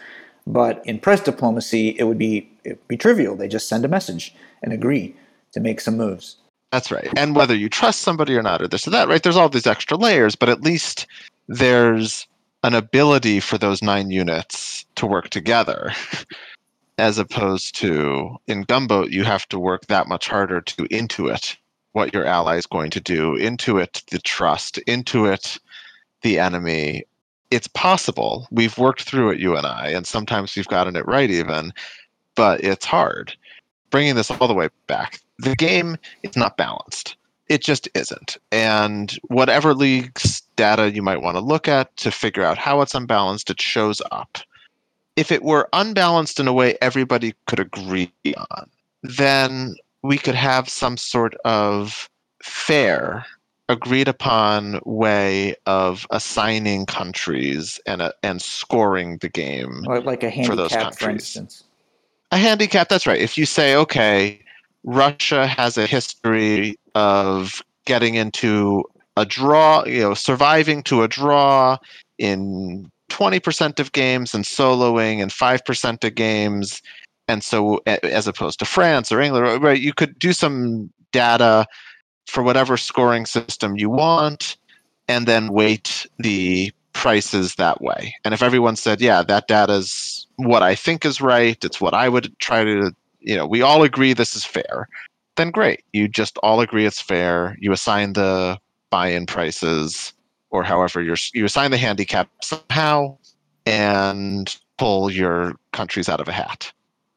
but 0.45 0.86
in 0.86 1.00
press 1.00 1.22
diplomacy, 1.22 1.96
it 1.98 2.03
would 2.03 2.18
be 2.18 2.50
be 2.88 2.98
trivial. 2.98 3.36
They 3.36 3.48
just 3.48 3.68
send 3.68 3.86
a 3.86 3.88
message 3.88 4.34
and 4.62 4.72
agree 4.72 5.15
to 5.53 5.60
make 5.60 5.82
some 5.82 5.98
moves. 5.98 6.38
That's 6.72 6.91
right. 6.91 7.10
And 7.15 7.36
whether 7.36 7.56
you 7.56 7.70
trust 7.70 8.01
somebody 8.01 8.36
or 8.36 8.41
not, 8.41 8.62
or 8.62 8.68
this 8.68 8.88
or 8.88 8.91
that, 8.91 9.08
right? 9.08 9.22
There's 9.22 9.38
all 9.38 9.50
these 9.50 9.68
extra 9.68 9.96
layers, 9.96 10.36
but 10.36 10.50
at 10.50 10.62
least 10.62 11.06
there's 11.48 12.27
an 12.63 12.74
ability 12.74 13.39
for 13.41 13.58
those 13.58 13.84
nine 13.84 14.10
units 14.10 14.86
to 14.96 15.06
work 15.06 15.29
together. 15.29 15.91
As 17.00 17.18
opposed 17.18 17.75
to 17.77 18.38
in 18.48 18.63
Gunboat, 18.63 19.10
you 19.10 19.24
have 19.24 19.48
to 19.50 19.60
work 19.60 19.88
that 19.88 20.08
much 20.08 20.27
harder 20.27 20.62
to 20.62 20.84
intuit 20.86 21.58
what 21.94 22.14
your 22.14 22.26
ally 22.26 22.58
is 22.58 22.66
going 22.66 22.90
to 22.92 23.00
do, 23.00 23.38
intuit 23.38 24.06
the 24.10 24.20
trust, 24.20 24.80
intuit 24.88 25.60
the 26.22 26.40
enemy. 26.40 27.04
It's 27.52 27.68
possible. 27.68 28.48
We've 28.52 28.78
worked 28.78 29.04
through 29.04 29.32
it, 29.32 29.40
you 29.40 29.56
and 29.56 29.66
I, 29.66 29.90
and 29.90 30.06
sometimes 30.06 30.56
we've 30.56 30.68
gotten 30.68 30.96
it 30.96 31.08
right 31.08 31.30
even, 31.30 31.72
but 32.36 32.64
it's 32.64 32.86
hard. 32.86 33.36
Bringing 33.92 34.16
this 34.16 34.32
all 34.32 34.48
the 34.48 34.54
way 34.54 34.70
back, 34.88 35.20
the 35.38 35.56
game 35.56 35.98
is 36.24 36.36
not 36.36 36.58
balanced. 36.58 37.16
It 37.48 37.62
just 37.62 37.88
isn't. 37.94 38.38
And 38.52 39.16
whatever 39.28 39.76
leagues 39.76 40.42
data 40.56 40.92
you 40.92 41.04
might 41.04 41.22
want 41.22 41.36
to 41.36 41.42
look 41.42 41.68
at 41.68 41.96
to 41.98 42.10
figure 42.10 42.44
out 42.44 42.58
how 42.58 42.82
it's 42.82 42.96
unbalanced, 42.96 43.52
it 43.52 43.62
shows 43.62 44.02
up. 44.12 44.40
If 45.16 45.32
it 45.32 45.44
were 45.44 45.70
unbalanced 45.74 46.40
in 46.40 46.48
a 46.48 46.54
way 46.54 46.76
everybody 46.82 47.36
could 47.46 47.60
agree 47.60 48.12
on, 48.36 48.70
then 49.04 49.76
we 50.03 50.17
could 50.17 50.36
have 50.36 50.69
some 50.69 50.98
sort 50.98 51.33
of 51.45 52.10
fair 52.43 53.25
agreed 53.69 54.07
upon 54.07 54.79
way 54.86 55.55
of 55.65 56.05
assigning 56.12 56.86
countries 56.86 57.79
and 57.88 58.01
uh, 58.01 58.12
and 58.22 58.41
scoring 58.41 59.17
the 59.19 59.29
game 59.29 59.83
like 59.83 60.22
a 60.22 60.29
handicap 60.29 60.45
for, 60.45 60.55
those 60.55 60.72
countries. 60.72 60.98
for 60.98 61.10
instance 61.10 61.63
a 62.31 62.38
handicap 62.38 62.89
that's 62.89 63.07
right 63.07 63.22
if 63.22 63.38
you 63.38 63.45
say 63.45 63.75
okay 63.75 64.39
russia 64.83 65.48
has 65.48 65.77
a 65.77 65.88
history 65.88 66.75
of 66.93 67.63
getting 67.86 68.15
into 68.15 68.83
a 69.15 69.25
draw 69.25 69.86
you 69.86 70.01
know 70.01 70.13
surviving 70.13 70.83
to 70.83 71.01
a 71.03 71.07
draw 71.07 71.77
in 72.17 72.91
20% 73.10 73.79
of 73.79 73.91
games 73.91 74.33
and 74.33 74.43
soloing 74.43 75.22
and 75.22 75.31
5% 75.31 76.03
of 76.03 76.15
games 76.15 76.81
and 77.27 77.44
so 77.44 77.82
as 77.86 78.27
opposed 78.27 78.60
to 78.60 78.65
France 78.65 79.12
or 79.12 79.22
England, 79.22 79.63
right? 79.63 79.82
You 79.82 79.94
could 79.94 80.18
do 80.20 80.34
some 80.34 80.92
data 81.12 81.65
for 82.27 82.44
whatever 82.44 82.77
scoring 82.77 83.25
system 83.25 83.77
you 83.77 83.89
want, 83.89 84.58
and 85.08 85.27
then 85.27 85.51
weight 85.51 86.06
the 86.20 86.72
prices 86.94 87.56
that 87.56 87.82
way. 87.82 88.13
And 88.24 88.34
if 88.34 88.42
everyone 88.42 88.75
said, 88.75 89.01
yeah, 89.01 89.24
that 89.24 89.48
data 89.48 89.74
is 89.74 90.27
what 90.38 90.63
I 90.63 90.75
think 90.75 91.06
is 91.06 91.22
right, 91.22 91.62
it's 91.63 91.82
what 91.82 91.94
I 91.94 92.08
would 92.08 92.38
try 92.39 92.63
to, 92.63 92.92
you 93.20 93.36
know, 93.36 93.46
we 93.46 93.62
all 93.62 93.84
agree 93.84 94.13
this 94.13 94.36
is 94.36 94.46
fair, 94.46 94.88
then 95.36 95.51
great. 95.51 95.84
You 95.92 96.08
just 96.08 96.38
all 96.44 96.62
agree 96.62 96.86
it's 96.86 97.01
fair. 97.01 97.58
You 97.60 97.72
assign 97.72 98.13
the 98.13 98.60
buy 98.89 99.08
in 99.08 99.25
prices 99.25 100.13
or 100.51 100.63
however 100.63 101.01
you're, 101.01 101.18
you 101.34 101.46
assign 101.46 101.72
the 101.72 101.77
handicap 101.77 102.30
somehow 102.42 103.18
and 103.65 104.56
pull 104.77 105.10
your 105.10 105.56
countries 105.72 106.08
out 106.08 106.22
of 106.22 106.27
a 106.27 106.32
hat. 106.32 106.72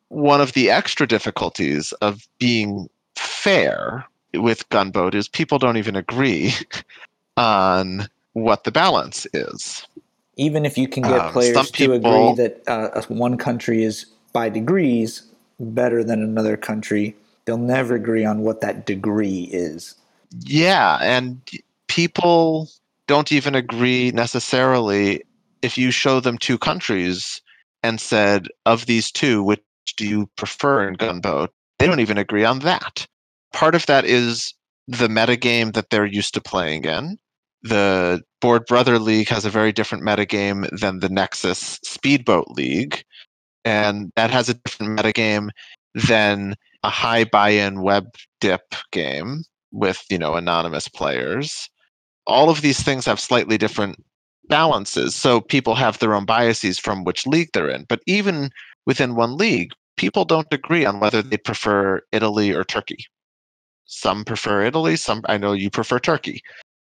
One 0.08 0.40
of 0.40 0.52
the 0.52 0.70
extra 0.70 1.06
difficulties 1.06 1.92
of 2.00 2.26
being 2.38 2.88
fair 3.16 4.04
with 4.34 4.68
gunboat 4.68 5.14
is 5.14 5.28
people 5.28 5.58
don't 5.58 5.76
even 5.76 5.96
agree 5.96 6.52
on 7.36 8.08
what 8.32 8.64
the 8.64 8.72
balance 8.72 9.26
is. 9.32 9.86
Even 10.36 10.66
if 10.66 10.76
you 10.76 10.86
can 10.86 11.02
get 11.02 11.20
um, 11.20 11.32
players 11.32 11.70
to 11.70 11.92
agree 11.94 12.34
that 12.34 12.62
uh, 12.66 13.00
one 13.08 13.38
country 13.38 13.82
is 13.82 14.04
by 14.32 14.48
degrees 14.50 15.22
better 15.58 16.04
than 16.04 16.22
another 16.22 16.56
country, 16.56 17.16
they'll 17.46 17.56
never 17.56 17.94
agree 17.94 18.25
on 18.25 18.40
what 18.40 18.60
that 18.60 18.84
degree 18.84 19.48
is. 19.50 19.94
Yeah, 20.40 20.98
and 21.00 21.40
people 21.86 22.68
don't 23.06 23.32
even 23.32 23.54
agree 23.54 24.10
necessarily 24.10 25.22
if 25.62 25.78
you 25.78 25.90
show 25.90 26.20
them 26.20 26.36
two 26.36 26.58
countries 26.58 27.40
and 27.82 28.00
said, 28.00 28.48
of 28.66 28.86
these 28.86 29.10
two, 29.10 29.42
which 29.42 29.62
do 29.96 30.06
you 30.06 30.30
prefer 30.36 30.88
in 30.88 30.94
Gunboat? 30.94 31.50
They 31.78 31.86
don't 31.86 32.00
even 32.00 32.18
agree 32.18 32.44
on 32.44 32.60
that. 32.60 33.06
Part 33.52 33.74
of 33.74 33.86
that 33.86 34.04
is 34.04 34.54
the 34.88 35.08
metagame 35.08 35.74
that 35.74 35.90
they're 35.90 36.06
used 36.06 36.34
to 36.34 36.40
playing 36.40 36.84
in 36.84 37.18
the 37.68 38.22
Bored 38.40 38.66
Brother 38.66 38.98
League 38.98 39.28
has 39.28 39.44
a 39.44 39.50
very 39.50 39.72
different 39.72 40.04
metagame 40.04 40.68
than 40.78 41.00
the 41.00 41.08
Nexus 41.08 41.78
Speedboat 41.84 42.48
League, 42.48 43.04
and 43.64 44.12
that 44.16 44.30
has 44.30 44.48
a 44.48 44.54
different 44.54 44.98
metagame 44.98 45.50
than 45.94 46.54
a 46.82 46.90
high 46.90 47.24
buy-in 47.24 47.82
web 47.82 48.06
dip 48.40 48.74
game 48.92 49.42
with 49.72 50.04
you 50.10 50.18
know 50.18 50.34
anonymous 50.34 50.88
players. 50.88 51.68
All 52.26 52.50
of 52.50 52.60
these 52.60 52.82
things 52.82 53.04
have 53.06 53.20
slightly 53.20 53.58
different 53.58 53.96
balances, 54.48 55.14
so 55.14 55.40
people 55.40 55.74
have 55.74 55.98
their 55.98 56.14
own 56.14 56.24
biases 56.24 56.78
from 56.78 57.04
which 57.04 57.26
league 57.26 57.48
they're 57.52 57.68
in. 57.68 57.84
But 57.88 58.00
even 58.06 58.50
within 58.86 59.14
one 59.14 59.36
league, 59.36 59.72
people 59.96 60.24
don't 60.24 60.52
agree 60.52 60.84
on 60.84 61.00
whether 61.00 61.22
they 61.22 61.36
prefer 61.36 62.00
Italy 62.12 62.52
or 62.52 62.64
Turkey. 62.64 63.06
Some 63.84 64.24
prefer 64.24 64.62
Italy. 64.62 64.96
Some 64.96 65.22
I 65.26 65.36
know 65.38 65.52
you 65.52 65.70
prefer 65.70 65.98
Turkey 65.98 66.42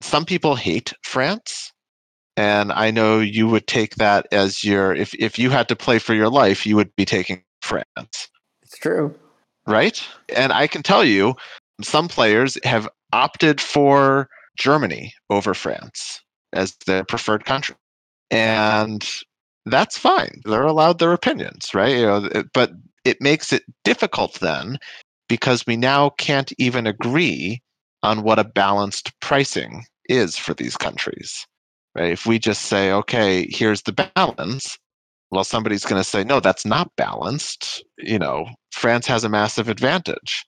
some 0.05 0.25
people 0.25 0.55
hate 0.55 0.93
France. 1.03 1.73
And 2.37 2.73
I 2.73 2.91
know 2.91 3.21
you 3.21 3.49
would 3.49 3.67
take 3.67 3.95
that 3.97 4.27
as 4.33 4.65
your 4.65 4.95
if 4.95 5.15
if 5.15 5.39
you 5.39 5.51
had 5.51 5.69
to 5.69 5.77
play 5.77 5.99
for 5.99 6.15
your 6.15 6.29
life, 6.29 6.67
you 6.67 6.77
would 6.77 6.95
be 6.97 7.05
taking 7.05 7.43
France. 7.63 8.29
It's 8.63 8.77
true. 8.77 9.15
Right? 9.67 10.03
And 10.35 10.53
I 10.53 10.67
can 10.67 10.83
tell 10.83 11.05
you 11.05 11.35
some 11.81 12.09
players 12.09 12.59
have 12.65 12.89
opted 13.13 13.61
for 13.61 14.29
Germany 14.59 15.15
over 15.31 15.55
France 15.55 16.21
as 16.53 16.77
their 16.87 17.05
preferred 17.05 17.45
country. 17.45 17.77
And 18.31 19.09
that's 19.67 19.99
fine. 19.99 20.41
They're 20.45 20.63
allowed 20.63 20.99
their 20.99 21.13
opinions, 21.13 21.75
right? 21.75 21.97
You 21.97 22.07
know, 22.07 22.45
but 22.53 22.73
it 23.05 23.21
makes 23.21 23.53
it 23.53 23.65
difficult 23.83 24.41
then 24.41 24.79
because 25.29 25.67
we 25.67 25.77
now 25.77 26.11
can't 26.11 26.53
even 26.59 26.87
agree 26.87 27.63
on 28.03 28.23
what 28.23 28.39
a 28.39 28.45
balanced 28.45 29.19
pricing 29.21 29.85
is 30.09 30.37
for 30.37 30.55
these 30.55 30.77
countries. 30.77 31.47
Right? 31.95 32.13
If 32.13 32.27
we 32.27 32.39
just 32.39 32.63
say, 32.63 32.93
okay, 32.93 33.47
here's 33.51 33.83
the 33.83 34.11
balance, 34.15 34.79
well, 35.31 35.45
somebody's 35.45 35.85
going 35.85 36.01
to 36.01 36.09
say, 36.09 36.25
no, 36.25 36.41
that's 36.41 36.67
not 36.67 36.95
balanced. 36.97 37.83
You 37.99 38.19
know, 38.19 38.47
France 38.73 39.07
has 39.07 39.25
a 39.25 39.29
massive 39.29 39.69
advantage. 39.69 40.45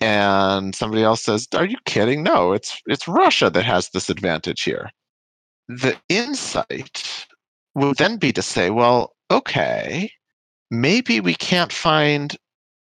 And 0.00 0.74
somebody 0.74 1.02
else 1.02 1.22
says, 1.22 1.48
are 1.54 1.64
you 1.64 1.78
kidding? 1.86 2.22
No, 2.22 2.52
it's 2.52 2.80
it's 2.86 3.08
Russia 3.08 3.48
that 3.50 3.64
has 3.64 3.88
this 3.90 4.10
advantage 4.10 4.62
here. 4.62 4.90
The 5.68 5.96
insight 6.10 7.26
would 7.78 7.96
then 7.96 8.16
be 8.16 8.32
to 8.32 8.42
say, 8.42 8.70
well, 8.70 9.14
okay, 9.30 10.10
maybe 10.70 11.20
we 11.20 11.34
can't 11.34 11.72
find 11.72 12.36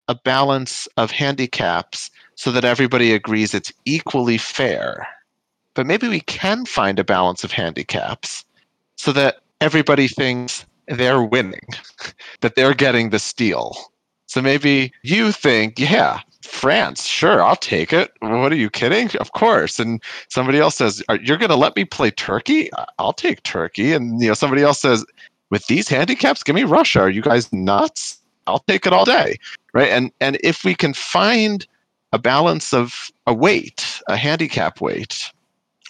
a 0.08 0.16
balance 0.16 0.88
of 0.98 1.12
handicaps 1.12 2.10
so 2.36 2.52
that 2.52 2.66
everybody 2.66 3.14
agrees 3.14 3.54
it's 3.54 3.72
equally 3.86 4.38
fair 4.38 5.08
but 5.74 5.86
maybe 5.86 6.08
we 6.08 6.22
can 6.22 6.66
find 6.66 7.00
a 7.00 7.04
balance 7.04 7.44
of 7.44 7.52
handicaps 7.52 8.46
so 8.96 9.12
that 9.12 9.38
everybody 9.62 10.08
thinks 10.08 10.66
they're 10.88 11.24
winning, 11.24 11.68
that 12.42 12.56
they're 12.56 12.74
getting 12.74 13.10
the 13.10 13.20
steal. 13.20 13.76
So 14.34 14.42
maybe 14.42 14.92
you 15.04 15.32
think, 15.32 15.78
yeah, 15.78 16.22
France, 16.42 17.06
sure, 17.06 17.44
I'll 17.44 17.56
take 17.56 17.94
it. 17.94 18.12
What 18.20 18.52
are 18.52 18.56
you 18.56 18.72
kidding? 18.72 19.16
Of 19.18 19.34
course. 19.34 19.78
And 19.78 20.02
somebody 20.28 20.58
else 20.58 20.78
says, 20.78 21.04
you're 21.22 21.38
going 21.38 21.52
to 21.52 21.56
let 21.56 21.76
me 21.76 21.86
play 21.86 22.10
Turkey? 22.10 22.72
I'll 22.98 23.14
take 23.14 23.44
Turkey. 23.44 23.94
And 23.94 24.20
you 24.20 24.30
know, 24.30 24.34
somebody 24.34 24.64
else 24.64 24.80
says, 24.80 25.06
with 25.52 25.68
these 25.68 25.88
handicaps, 25.88 26.42
give 26.42 26.56
me 26.56 26.64
Russia. 26.64 27.02
Are 27.02 27.12
you 27.12 27.22
guys 27.22 27.54
nuts? 27.54 28.18
I'll 28.48 28.64
take 28.68 28.88
it 28.88 28.92
all 28.92 29.06
day. 29.06 29.38
Right? 29.72 29.90
And 29.90 30.12
and 30.20 30.40
if 30.44 30.64
we 30.64 30.74
can 30.74 30.96
find 30.96 31.68
a 32.12 32.18
balance 32.18 32.74
of 32.74 33.12
a 33.28 33.36
weight, 33.36 34.02
a 34.08 34.18
handicap 34.18 34.82
weight, 34.82 35.32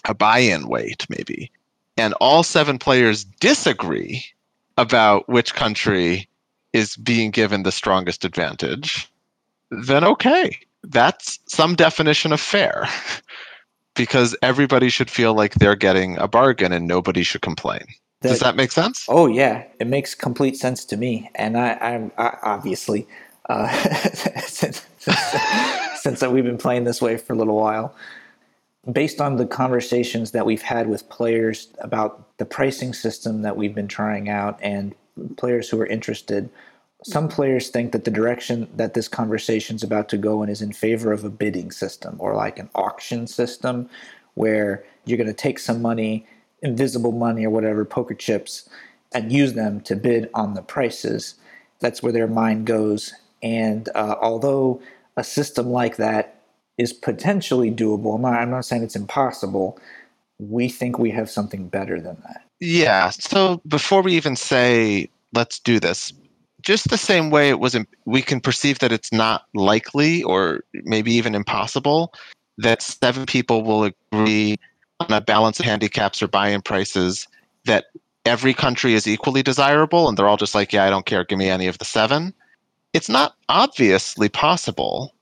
a 0.04 0.12
buy-in 0.12 0.68
weight 0.68 1.06
maybe 1.08 1.50
and 1.96 2.12
all 2.20 2.42
seven 2.42 2.78
players 2.78 3.24
disagree 3.40 4.22
about 4.76 5.26
which 5.30 5.54
country 5.54 6.28
is 6.74 6.96
being 6.98 7.30
given 7.30 7.62
the 7.62 7.72
strongest 7.72 8.26
advantage 8.26 9.10
then 9.70 10.04
okay 10.04 10.58
that's 10.84 11.38
some 11.46 11.74
definition 11.74 12.32
of 12.32 12.40
fair. 12.40 12.88
Because 13.96 14.36
everybody 14.42 14.88
should 14.88 15.08
feel 15.08 15.34
like 15.34 15.54
they're 15.54 15.76
getting 15.76 16.18
a 16.18 16.26
bargain 16.26 16.72
and 16.72 16.88
nobody 16.88 17.22
should 17.22 17.42
complain. 17.42 17.84
Does 18.22 18.40
that 18.40 18.56
make 18.56 18.72
sense? 18.72 19.06
Oh 19.08 19.28
yeah. 19.28 19.62
It 19.78 19.86
makes 19.86 20.16
complete 20.16 20.56
sense 20.56 20.84
to 20.86 20.96
me. 20.96 21.30
And 21.36 21.56
i 21.56 21.74
i'm 21.74 22.10
I, 22.18 22.36
obviously 22.42 23.06
uh, 23.48 23.68
since, 24.42 24.84
since, 24.98 25.16
since 26.02 26.22
we've 26.22 26.42
been 26.42 26.58
playing 26.58 26.82
this 26.82 27.00
way 27.00 27.16
for 27.16 27.34
a 27.34 27.36
little 27.36 27.54
while 27.54 27.94
based 28.90 29.20
on 29.20 29.36
the 29.36 29.46
conversations 29.46 30.32
that 30.32 30.44
we've 30.44 30.62
had 30.62 30.88
with 30.88 31.08
players 31.08 31.68
about 31.78 32.36
the 32.38 32.44
pricing 32.44 32.94
system 32.94 33.42
that 33.42 33.56
we've 33.56 33.76
been 33.76 33.86
trying 33.86 34.28
out 34.28 34.58
and 34.60 34.92
players 35.36 35.68
who 35.68 35.80
are 35.80 35.86
interested, 35.86 36.50
some 37.02 37.28
players 37.28 37.68
think 37.68 37.92
that 37.92 38.04
the 38.04 38.10
direction 38.10 38.68
that 38.76 38.94
this 38.94 39.08
conversation 39.08 39.76
is 39.76 39.82
about 39.82 40.08
to 40.08 40.16
go 40.16 40.42
in 40.42 40.48
is 40.48 40.62
in 40.62 40.72
favor 40.72 41.12
of 41.12 41.24
a 41.24 41.30
bidding 41.30 41.70
system 41.70 42.16
or 42.18 42.34
like 42.34 42.58
an 42.58 42.70
auction 42.74 43.26
system 43.26 43.88
where 44.34 44.84
you're 45.04 45.18
going 45.18 45.26
to 45.26 45.34
take 45.34 45.58
some 45.58 45.82
money, 45.82 46.26
invisible 46.62 47.12
money 47.12 47.44
or 47.44 47.50
whatever, 47.50 47.84
poker 47.84 48.14
chips, 48.14 48.68
and 49.12 49.30
use 49.30 49.52
them 49.52 49.80
to 49.82 49.94
bid 49.94 50.30
on 50.34 50.54
the 50.54 50.62
prices. 50.62 51.34
That's 51.80 52.02
where 52.02 52.12
their 52.12 52.26
mind 52.26 52.66
goes. 52.66 53.12
And 53.42 53.88
uh, 53.94 54.16
although 54.20 54.80
a 55.16 55.24
system 55.24 55.70
like 55.70 55.96
that 55.96 56.40
is 56.78 56.92
potentially 56.92 57.70
doable. 57.70 58.16
I'm 58.16 58.22
not, 58.22 58.34
I'm 58.34 58.50
not 58.50 58.64
saying 58.64 58.82
it's 58.82 58.96
impossible. 58.96 59.78
We 60.38 60.68
think 60.68 60.98
we 60.98 61.10
have 61.10 61.30
something 61.30 61.68
better 61.68 62.00
than 62.00 62.16
that. 62.26 62.42
Yeah. 62.64 63.10
So 63.10 63.60
before 63.68 64.00
we 64.00 64.14
even 64.14 64.36
say, 64.36 65.10
let's 65.34 65.58
do 65.58 65.78
this, 65.78 66.14
just 66.62 66.88
the 66.88 66.96
same 66.96 67.28
way 67.28 67.50
it 67.50 67.60
was, 67.60 67.76
we 68.06 68.22
can 68.22 68.40
perceive 68.40 68.78
that 68.78 68.90
it's 68.90 69.12
not 69.12 69.44
likely 69.52 70.22
or 70.22 70.64
maybe 70.72 71.12
even 71.12 71.34
impossible 71.34 72.14
that 72.56 72.80
seven 72.80 73.26
people 73.26 73.62
will 73.64 73.84
agree 73.84 74.56
on 75.00 75.12
a 75.12 75.20
balance 75.20 75.60
of 75.60 75.66
handicaps 75.66 76.22
or 76.22 76.28
buy 76.28 76.48
in 76.48 76.62
prices 76.62 77.28
that 77.66 77.86
every 78.24 78.54
country 78.54 78.94
is 78.94 79.06
equally 79.06 79.42
desirable 79.42 80.08
and 80.08 80.16
they're 80.16 80.28
all 80.28 80.38
just 80.38 80.54
like, 80.54 80.72
yeah, 80.72 80.84
I 80.84 80.90
don't 80.90 81.04
care, 81.04 81.22
give 81.22 81.38
me 81.38 81.50
any 81.50 81.66
of 81.66 81.76
the 81.76 81.84
seven. 81.84 82.32
It's 82.94 83.10
not 83.10 83.34
obviously 83.50 84.30
possible 84.30 85.12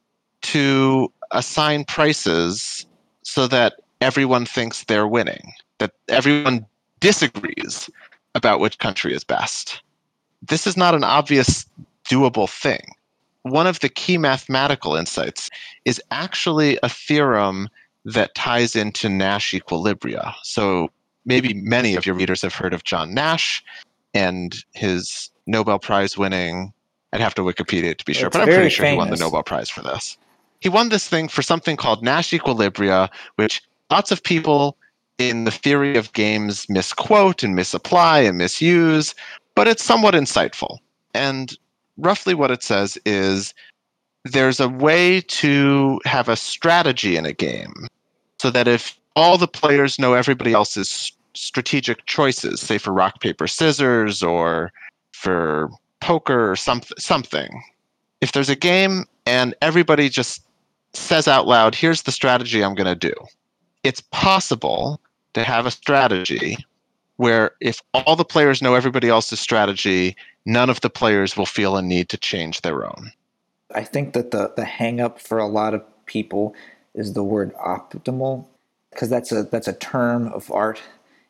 to 0.43 1.13
assign 1.33 1.87
prices 1.87 2.87
so 3.25 3.49
that 3.49 3.75
everyone 4.01 4.47
thinks 4.47 4.85
they're 4.85 5.09
winning, 5.09 5.55
that 5.79 5.91
everyone 6.09 6.67
disagrees 7.03 7.91
about 8.35 8.61
which 8.61 8.79
country 8.79 9.13
is 9.13 9.25
best. 9.25 9.83
This 10.41 10.67
is 10.67 10.77
not 10.77 10.95
an 10.95 11.05
obvious 11.05 11.67
doable 12.09 12.49
thing. 12.49 12.81
One 13.43 13.67
of 13.67 13.81
the 13.81 13.91
key 13.91 14.17
mathematical 14.17 14.97
insights 14.97 15.51
is 15.85 16.01
actually 16.11 16.79
a 16.83 16.89
theorem 16.89 17.69
that 18.07 18.35
ties 18.35 18.75
into 18.75 19.09
Nash 19.09 19.53
equilibria. 19.53 20.33
So 20.43 20.91
maybe 21.27 21.53
many 21.53 21.95
of 21.95 22.07
your 22.07 22.15
readers 22.15 22.41
have 22.43 22.55
heard 22.55 22.73
of 22.73 22.85
John 22.85 23.13
Nash 23.13 23.63
and 24.15 24.57
his 24.73 25.31
Nobel 25.47 25.79
Prize 25.79 26.17
winning. 26.17 26.73
I'd 27.13 27.21
have 27.21 27.35
to 27.35 27.43
Wikipedia 27.43 27.91
it 27.91 27.99
to 27.99 28.05
be 28.07 28.15
sure, 28.15 28.29
it's 28.29 28.37
but 28.37 28.43
I'm 28.43 28.49
pretty 28.49 28.71
sure 28.71 28.87
famous. 28.87 28.95
he 28.95 28.99
won 28.99 29.11
the 29.11 29.17
Nobel 29.17 29.43
Prize 29.43 29.69
for 29.69 29.83
this 29.83 30.17
he 30.63 30.69
won 30.69 30.91
this 30.91 31.09
thing 31.09 31.27
for 31.27 31.43
something 31.43 31.77
called 31.77 32.05
Nash 32.05 32.31
equilibria, 32.31 33.09
which 33.35 33.61
lots 33.91 34.13
of 34.13 34.23
people 34.23 34.77
in 35.19 35.45
the 35.45 35.51
theory 35.51 35.97
of 35.97 36.13
games 36.13 36.69
misquote 36.69 37.43
and 37.43 37.55
misapply 37.55 38.21
and 38.21 38.39
misuse, 38.39 39.15
but 39.55 39.69
it's 39.69 39.85
somewhat 39.85 40.15
insightful. 40.15 40.79
And 41.15 41.57
roughly 41.99 42.35
what 42.35 42.51
it 42.51 42.63
says 42.63 42.99
is 43.05 43.55
there's 44.25 44.61
a 44.61 44.69
way 44.69 45.21
to 45.21 46.01
have 46.05 46.29
a 46.29 46.37
strategy 46.37 47.17
in 47.17 47.27
a 47.27 47.33
game 47.33 47.89
so 48.39 48.51
that 48.51 48.69
if 48.69 48.99
all 49.15 49.37
the 49.37 49.49
players 49.49 49.99
know 49.99 50.15
everybody 50.15 50.53
else's 50.53 51.13
strategic 51.35 52.05
choices, 52.07 52.61
say 52.61 52.79
for 52.79 52.93
rock, 52.93 53.21
paper, 53.21 53.47
scissors 53.47 54.23
or 54.23 54.73
for 55.13 55.71
poker 56.01 56.51
or 56.51 56.57
some, 56.57 56.83
something, 56.99 57.63
if 58.21 58.33
there's 58.33 58.49
a 58.49 58.57
game 58.57 59.05
and 59.27 59.55
everybody 59.61 60.09
just 60.09 60.43
says 60.93 61.27
out 61.27 61.47
loud, 61.47 61.75
here's 61.75 62.03
the 62.03 62.13
strategy 62.13 62.63
I'm 62.63 62.75
going 62.75 62.87
to 62.87 62.95
do, 62.95 63.15
it's 63.83 64.01
possible 64.13 65.01
to 65.35 65.45
have 65.45 65.67
a 65.67 65.71
strategy 65.71 66.57
where 67.17 67.53
if 67.61 67.81
all 67.95 68.17
the 68.17 68.25
players 68.25 68.63
know 68.63 68.75
everybody 68.75 69.09
else's 69.09 69.41
strategy, 69.41 70.17
none 70.45 70.71
of 70.71 70.81
the 70.81 70.91
players 70.91 71.37
will 71.37 71.47
feel 71.47 71.77
a 71.77 71.83
need 71.83 72.09
to 72.09 72.17
change 72.17 72.63
their 72.63 72.85
own. 72.85 73.13
I 73.75 73.85
think 73.85 74.13
that 74.13 74.31
the 74.31 74.53
the 74.57 74.65
hang 74.65 75.01
up 75.01 75.21
for 75.21 75.39
a 75.39 75.47
lot 75.47 75.75
of 75.75 75.83
people 76.07 76.55
is 76.95 77.13
the 77.13 77.25
word 77.25 77.55
optimal 77.55 78.47
because 78.91 79.09
that's 79.09 79.33
a 79.33 79.45
that's 79.45 79.69
a 79.69 79.73
term 79.73 80.29
of 80.29 80.51
art 80.51 80.81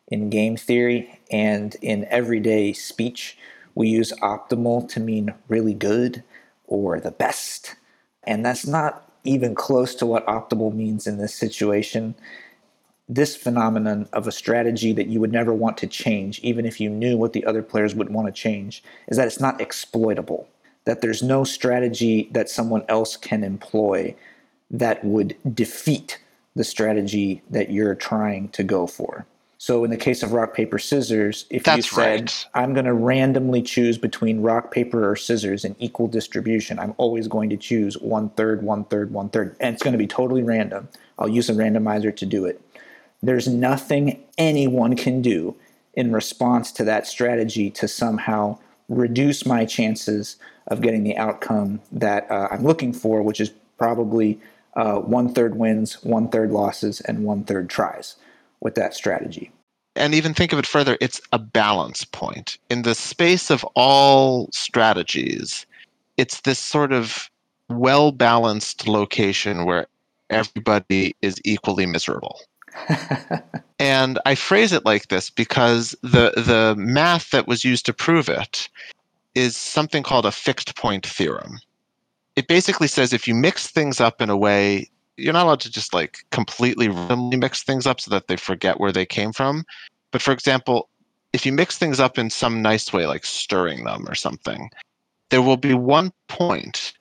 in 0.07 0.29
game 0.29 0.57
theory 0.57 1.19
and 1.31 1.75
in 1.81 2.05
everyday 2.05 2.73
speech. 2.73 3.37
We 3.75 3.87
use 3.87 4.11
optimal 4.21 4.87
to 4.89 4.99
mean 4.99 5.33
really 5.47 5.73
good 5.73 6.23
or 6.67 6.99
the 6.99 7.11
best. 7.11 7.75
And 8.23 8.45
that's 8.45 8.67
not 8.67 9.09
even 9.23 9.55
close 9.55 9.95
to 9.95 10.05
what 10.05 10.25
optimal 10.27 10.73
means 10.73 11.07
in 11.07 11.17
this 11.17 11.33
situation 11.33 12.15
this 13.09 13.35
phenomenon 13.35 14.07
of 14.13 14.27
a 14.27 14.31
strategy 14.31 14.93
that 14.93 15.07
you 15.07 15.19
would 15.19 15.31
never 15.31 15.53
want 15.53 15.77
to 15.77 15.87
change 15.87 16.39
even 16.39 16.65
if 16.65 16.79
you 16.79 16.89
knew 16.89 17.17
what 17.17 17.33
the 17.33 17.45
other 17.45 17.61
players 17.61 17.93
would 17.93 18.09
want 18.09 18.27
to 18.27 18.31
change 18.31 18.83
is 19.09 19.17
that 19.17 19.27
it's 19.27 19.41
not 19.41 19.59
exploitable 19.59 20.47
that 20.85 21.01
there's 21.01 21.23
no 21.23 21.43
strategy 21.43 22.29
that 22.31 22.49
someone 22.49 22.83
else 22.89 23.15
can 23.15 23.43
employ 23.43 24.15
that 24.69 25.03
would 25.03 25.35
defeat 25.53 26.19
the 26.55 26.63
strategy 26.63 27.41
that 27.49 27.71
you're 27.71 27.95
trying 27.95 28.49
to 28.49 28.63
go 28.63 28.85
for. 28.85 29.25
So 29.57 29.85
in 29.85 29.91
the 29.91 29.97
case 29.97 30.23
of 30.23 30.33
rock 30.33 30.53
paper 30.53 30.77
scissors, 30.77 31.45
if 31.49 31.63
That's 31.63 31.77
you 31.77 31.83
said 31.83 32.21
right. 32.21 32.45
I'm 32.53 32.73
going 32.73 32.85
to 32.85 32.93
randomly 32.93 33.61
choose 33.61 33.97
between 33.97 34.41
rock 34.41 34.71
paper 34.71 35.09
or 35.09 35.15
scissors 35.15 35.63
in 35.63 35.73
equal 35.79 36.07
distribution, 36.07 36.79
I'm 36.79 36.93
always 36.97 37.29
going 37.29 37.49
to 37.49 37.55
choose 37.55 37.97
one 37.97 38.29
third, 38.31 38.61
one 38.61 38.83
third, 38.85 39.11
one 39.11 39.29
third, 39.29 39.55
and 39.61 39.73
it's 39.73 39.81
going 39.81 39.93
to 39.93 39.97
be 39.97 40.07
totally 40.07 40.43
random. 40.43 40.89
I'll 41.17 41.29
use 41.29 41.49
a 41.49 41.53
randomizer 41.53 42.13
to 42.13 42.25
do 42.25 42.45
it. 42.45 42.61
There's 43.23 43.47
nothing 43.47 44.21
anyone 44.37 44.97
can 44.97 45.21
do 45.21 45.55
in 45.93 46.11
response 46.11 46.73
to 46.73 46.83
that 46.83 47.07
strategy 47.07 47.71
to 47.71 47.87
somehow 47.87 48.59
reduce 48.89 49.45
my 49.45 49.63
chances 49.63 50.35
of 50.67 50.81
getting 50.81 51.03
the 51.03 51.15
outcome 51.17 51.79
that 51.91 52.29
uh, 52.29 52.49
I'm 52.51 52.63
looking 52.63 52.91
for, 52.91 53.23
which 53.23 53.39
is 53.39 53.51
probably 53.77 54.39
uh, 54.75 54.95
one 54.95 55.33
third 55.33 55.55
wins, 55.55 56.03
one 56.03 56.27
third 56.27 56.51
losses, 56.51 56.99
and 57.01 57.23
one 57.23 57.45
third 57.45 57.69
tries 57.69 58.17
with 58.59 58.75
that 58.75 58.93
strategy. 58.93 59.51
And 59.95 60.13
even 60.13 60.33
think 60.33 60.51
of 60.51 60.59
it 60.59 60.67
further, 60.67 60.97
it's 60.99 61.21
a 61.31 61.39
balance 61.39 62.03
point. 62.03 62.57
In 62.69 62.81
the 62.81 62.95
space 62.95 63.49
of 63.49 63.63
all 63.75 64.49
strategies, 64.51 65.65
it's 66.17 66.41
this 66.41 66.59
sort 66.59 66.91
of 66.91 67.29
well 67.69 68.11
balanced 68.11 68.87
location 68.87 69.65
where 69.65 69.87
everybody 70.29 71.15
is 71.21 71.39
equally 71.45 71.85
miserable. 71.85 72.39
and 73.79 74.19
I 74.25 74.35
phrase 74.35 74.71
it 74.71 74.85
like 74.85 75.07
this 75.07 75.29
because 75.29 75.95
the 76.01 76.33
the 76.35 76.75
math 76.77 77.31
that 77.31 77.47
was 77.47 77.63
used 77.63 77.85
to 77.87 77.93
prove 77.93 78.29
it 78.29 78.69
is 79.35 79.55
something 79.55 80.03
called 80.03 80.25
a 80.25 80.31
fixed 80.31 80.75
point 80.75 81.05
theorem. 81.05 81.59
It 82.35 82.47
basically 82.47 82.87
says 82.87 83.13
if 83.13 83.27
you 83.27 83.35
mix 83.35 83.67
things 83.67 83.99
up 83.99 84.21
in 84.21 84.29
a 84.29 84.37
way, 84.37 84.89
you're 85.17 85.33
not 85.33 85.45
allowed 85.45 85.59
to 85.61 85.71
just 85.71 85.93
like 85.93 86.19
completely 86.31 86.87
randomly 86.87 87.37
mix 87.37 87.63
things 87.63 87.85
up 87.85 88.01
so 88.01 88.09
that 88.11 88.27
they 88.27 88.37
forget 88.37 88.79
where 88.79 88.91
they 88.91 89.05
came 89.05 89.31
from. 89.31 89.63
But 90.11 90.21
for 90.21 90.31
example, 90.31 90.89
if 91.33 91.45
you 91.45 91.51
mix 91.51 91.77
things 91.77 91.99
up 91.99 92.17
in 92.17 92.29
some 92.29 92.61
nice 92.61 92.93
way, 92.93 93.07
like 93.07 93.25
stirring 93.25 93.83
them 93.83 94.07
or 94.07 94.15
something, 94.15 94.69
there 95.29 95.41
will 95.41 95.57
be 95.57 95.73
one 95.73 96.11
point 96.27 96.93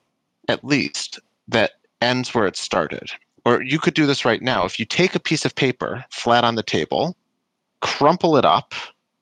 at 0.49 0.64
least 0.64 1.20
that 1.49 1.73
ends 2.01 2.35
where 2.35 2.46
it 2.46 2.57
started 2.57 3.11
or 3.44 3.62
you 3.62 3.78
could 3.78 3.94
do 3.94 4.07
this 4.07 4.24
right 4.24 4.42
now. 4.42 4.64
If 4.64 4.78
you 4.78 4.85
take 4.85 5.14
a 5.14 5.20
piece 5.20 5.44
of 5.44 5.55
paper 5.55 6.05
flat 6.11 6.44
on 6.44 6.55
the 6.55 6.62
table, 6.62 7.16
crumple 7.81 8.37
it 8.37 8.44
up, 8.44 8.74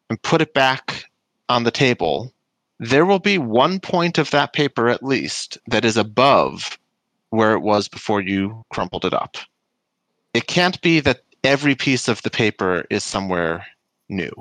and 0.08 0.20
put 0.22 0.42
it 0.42 0.54
back 0.54 1.04
on 1.48 1.64
the 1.64 1.70
table, 1.70 2.32
there 2.78 3.06
will 3.06 3.18
be 3.18 3.38
one 3.38 3.80
point 3.80 4.18
of 4.18 4.30
that 4.30 4.52
paper 4.52 4.88
at 4.88 5.02
least 5.02 5.58
that 5.68 5.84
is 5.84 5.96
above 5.96 6.78
where 7.30 7.52
it 7.52 7.60
was 7.60 7.88
before 7.88 8.20
you 8.20 8.64
crumpled 8.70 9.04
it 9.04 9.14
up. 9.14 9.36
It 10.34 10.46
can't 10.46 10.80
be 10.80 11.00
that 11.00 11.22
every 11.44 11.74
piece 11.74 12.08
of 12.08 12.22
the 12.22 12.30
paper 12.30 12.84
is 12.90 13.04
somewhere 13.04 13.66
new. 14.08 14.32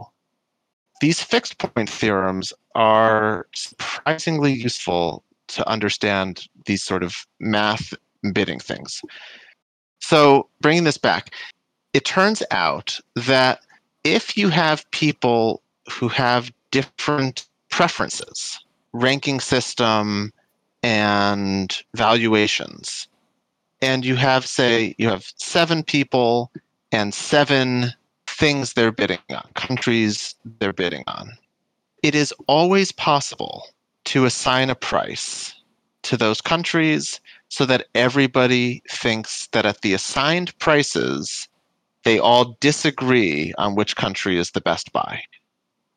These 1.01 1.21
fixed 1.21 1.57
point 1.59 1.89
theorems 1.89 2.51
are 2.75 3.47
surprisingly 3.55 4.53
useful 4.53 5.23
to 5.49 5.67
understand 5.67 6.47
these 6.65 6.83
sort 6.83 7.03
of 7.03 7.15
math 7.39 7.93
bidding 8.33 8.59
things. 8.59 9.01
So, 10.09 10.47
bringing 10.59 10.85
this 10.85 10.97
back, 10.97 11.35
it 11.93 12.03
turns 12.03 12.41
out 12.49 12.99
that 13.15 13.59
if 14.03 14.35
you 14.35 14.49
have 14.49 14.89
people 14.89 15.61
who 15.87 16.07
have 16.07 16.51
different 16.71 17.47
preferences, 17.69 18.59
ranking 18.91 19.39
system, 19.39 20.33
and 20.81 21.77
valuations, 21.93 23.07
and 23.83 24.03
you 24.03 24.15
have, 24.15 24.47
say, 24.47 24.95
you 24.97 25.07
have 25.09 25.31
seven 25.35 25.83
people 25.83 26.51
and 26.91 27.13
seven 27.13 27.93
things 28.25 28.73
they're 28.73 28.91
bidding 28.91 29.19
on, 29.29 29.47
countries 29.53 30.33
they're 30.57 30.73
bidding 30.73 31.03
on, 31.05 31.33
it 32.01 32.15
is 32.15 32.33
always 32.47 32.91
possible 32.91 33.67
to 34.05 34.25
assign 34.25 34.71
a 34.71 34.75
price 34.75 35.53
to 36.01 36.17
those 36.17 36.41
countries 36.41 37.21
so 37.49 37.65
that 37.65 37.88
everybody 37.95 38.81
thinks 38.89 39.47
that 39.47 39.65
at 39.65 39.81
the 39.81 39.93
assigned 39.93 40.57
prices, 40.59 41.47
they 42.03 42.19
all 42.19 42.55
disagree 42.59 43.53
on 43.57 43.75
which 43.75 43.95
country 43.95 44.38
is 44.38 44.51
the 44.51 44.62
best 44.62 44.91
buy. 44.93 45.21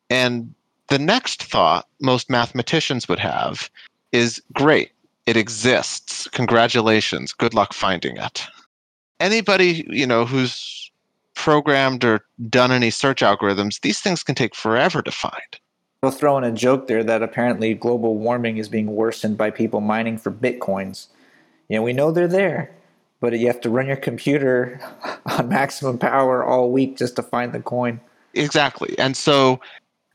And 0.09 0.53
the 0.89 0.99
next 0.99 1.43
thought 1.43 1.87
most 2.01 2.29
mathematicians 2.29 3.07
would 3.07 3.19
have 3.19 3.69
is 4.11 4.41
great, 4.51 4.91
it 5.25 5.37
exists. 5.37 6.27
Congratulations. 6.29 7.33
Good 7.33 7.53
luck 7.53 7.73
finding 7.73 8.17
it. 8.17 8.45
Anybody, 9.19 9.85
you 9.89 10.05
know, 10.05 10.25
who's 10.25 10.91
programmed 11.35 12.03
or 12.03 12.25
done 12.49 12.71
any 12.71 12.89
search 12.89 13.21
algorithms, 13.21 13.79
these 13.81 14.01
things 14.01 14.23
can 14.23 14.35
take 14.35 14.55
forever 14.55 15.01
to 15.01 15.11
find. 15.11 15.59
We'll 16.01 16.11
throw 16.11 16.37
in 16.37 16.43
a 16.43 16.51
joke 16.51 16.87
there 16.87 17.03
that 17.03 17.23
apparently 17.23 17.73
global 17.73 18.17
warming 18.17 18.57
is 18.57 18.67
being 18.67 18.87
worsened 18.87 19.37
by 19.37 19.51
people 19.51 19.79
mining 19.79 20.17
for 20.17 20.31
bitcoins. 20.31 21.07
You 21.69 21.77
know, 21.77 21.83
we 21.83 21.93
know 21.93 22.11
they're 22.11 22.27
there, 22.27 22.73
but 23.19 23.37
you 23.37 23.47
have 23.47 23.61
to 23.61 23.69
run 23.69 23.87
your 23.87 23.95
computer 23.95 24.79
on 25.25 25.49
maximum 25.49 25.97
power 25.97 26.43
all 26.43 26.71
week 26.71 26.97
just 26.97 27.15
to 27.15 27.23
find 27.23 27.53
the 27.53 27.61
coin. 27.61 27.99
Exactly. 28.33 28.97
And 28.97 29.15
so 29.15 29.59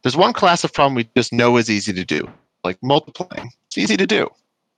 there's 0.02 0.16
one 0.16 0.32
class 0.32 0.64
of 0.64 0.72
problem 0.72 0.94
we 0.94 1.08
just 1.16 1.32
know 1.32 1.56
is 1.56 1.70
easy 1.70 1.92
to 1.92 2.04
do, 2.04 2.28
like 2.64 2.78
multiplying. 2.82 3.50
It's 3.66 3.78
easy 3.78 3.96
to 3.96 4.06
do. 4.06 4.28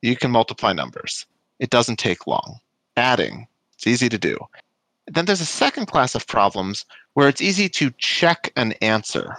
You 0.02 0.16
can 0.16 0.30
multiply 0.30 0.72
numbers. 0.72 1.26
It 1.58 1.70
doesn't 1.70 1.98
take 1.98 2.26
long. 2.26 2.58
Adding, 2.96 3.46
it's 3.74 3.86
easy 3.86 4.08
to 4.08 4.18
do. 4.18 4.38
Then 5.06 5.26
there's 5.26 5.40
a 5.40 5.46
second 5.46 5.86
class 5.86 6.14
of 6.14 6.26
problems 6.26 6.84
where 7.14 7.28
it's 7.28 7.40
easy 7.40 7.68
to 7.68 7.90
check 7.98 8.52
an 8.56 8.72
answer. 8.80 9.36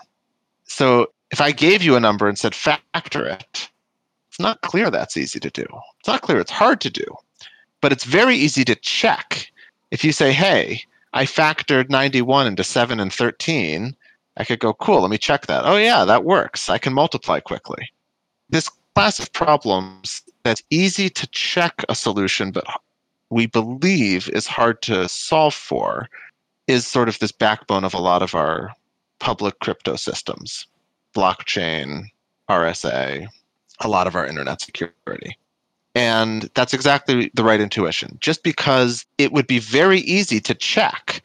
So 0.65 1.11
if 1.31 1.41
I 1.41 1.51
gave 1.51 1.81
you 1.81 1.95
a 1.95 1.99
number 1.99 2.27
and 2.27 2.37
said 2.37 2.53
factor 2.53 3.25
it, 3.25 3.69
not 4.41 4.61
clear 4.61 4.89
that's 4.89 5.17
easy 5.17 5.39
to 5.39 5.49
do. 5.49 5.65
It's 5.99 6.07
not 6.07 6.21
clear 6.21 6.39
it's 6.39 6.51
hard 6.51 6.81
to 6.81 6.89
do, 6.89 7.05
but 7.81 7.91
it's 7.91 8.03
very 8.03 8.35
easy 8.35 8.63
to 8.65 8.75
check. 8.75 9.51
If 9.91 10.03
you 10.03 10.11
say, 10.11 10.31
hey, 10.31 10.81
I 11.13 11.25
factored 11.25 11.89
91 11.89 12.47
into 12.47 12.63
7 12.63 12.99
and 12.99 13.13
13, 13.13 13.95
I 14.37 14.43
could 14.45 14.59
go, 14.59 14.73
cool, 14.73 15.01
let 15.01 15.11
me 15.11 15.17
check 15.17 15.47
that. 15.47 15.65
Oh, 15.65 15.77
yeah, 15.77 16.05
that 16.05 16.23
works. 16.23 16.69
I 16.69 16.77
can 16.77 16.93
multiply 16.93 17.39
quickly. 17.39 17.89
This 18.49 18.69
class 18.95 19.19
of 19.19 19.31
problems 19.33 20.21
that's 20.43 20.63
easy 20.69 21.09
to 21.09 21.27
check 21.27 21.83
a 21.89 21.95
solution, 21.95 22.51
but 22.51 22.65
we 23.29 23.45
believe 23.45 24.29
is 24.29 24.47
hard 24.47 24.81
to 24.83 25.07
solve 25.07 25.53
for, 25.53 26.09
is 26.67 26.87
sort 26.87 27.09
of 27.09 27.19
this 27.19 27.31
backbone 27.31 27.83
of 27.83 27.93
a 27.93 27.99
lot 28.01 28.21
of 28.21 28.35
our 28.35 28.71
public 29.19 29.59
crypto 29.59 29.95
systems 29.95 30.67
blockchain, 31.13 32.05
RSA, 32.49 33.27
a 33.81 33.87
lot 33.87 34.07
of 34.07 34.15
our 34.15 34.25
internet 34.25 34.61
security. 34.61 35.37
And 35.93 36.49
that's 36.53 36.73
exactly 36.73 37.31
the 37.33 37.43
right 37.43 37.59
intuition. 37.59 38.17
Just 38.21 38.43
because 38.43 39.05
it 39.17 39.33
would 39.33 39.47
be 39.47 39.59
very 39.59 39.99
easy 40.01 40.39
to 40.39 40.53
check 40.53 41.21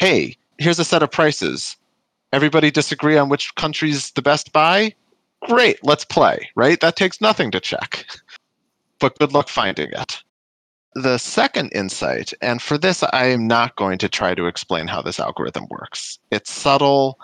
hey, 0.00 0.34
here's 0.58 0.78
a 0.78 0.84
set 0.84 1.02
of 1.02 1.10
prices. 1.10 1.76
Everybody 2.32 2.70
disagree 2.70 3.18
on 3.18 3.28
which 3.28 3.54
country's 3.54 4.10
the 4.12 4.22
best 4.22 4.52
buy? 4.52 4.94
Great, 5.42 5.78
let's 5.84 6.04
play, 6.04 6.48
right? 6.56 6.80
That 6.80 6.96
takes 6.96 7.20
nothing 7.20 7.50
to 7.52 7.60
check. 7.60 8.06
But 8.98 9.18
good 9.18 9.32
luck 9.32 9.48
finding 9.48 9.90
it. 9.92 10.22
The 10.94 11.16
second 11.16 11.72
insight, 11.72 12.34
and 12.42 12.60
for 12.60 12.76
this, 12.76 13.02
I 13.02 13.24
am 13.24 13.46
not 13.46 13.74
going 13.76 13.96
to 13.96 14.10
try 14.10 14.34
to 14.34 14.44
explain 14.44 14.88
how 14.88 15.00
this 15.00 15.18
algorithm 15.18 15.68
works. 15.70 16.18
It's 16.30 16.52
subtle, 16.52 17.18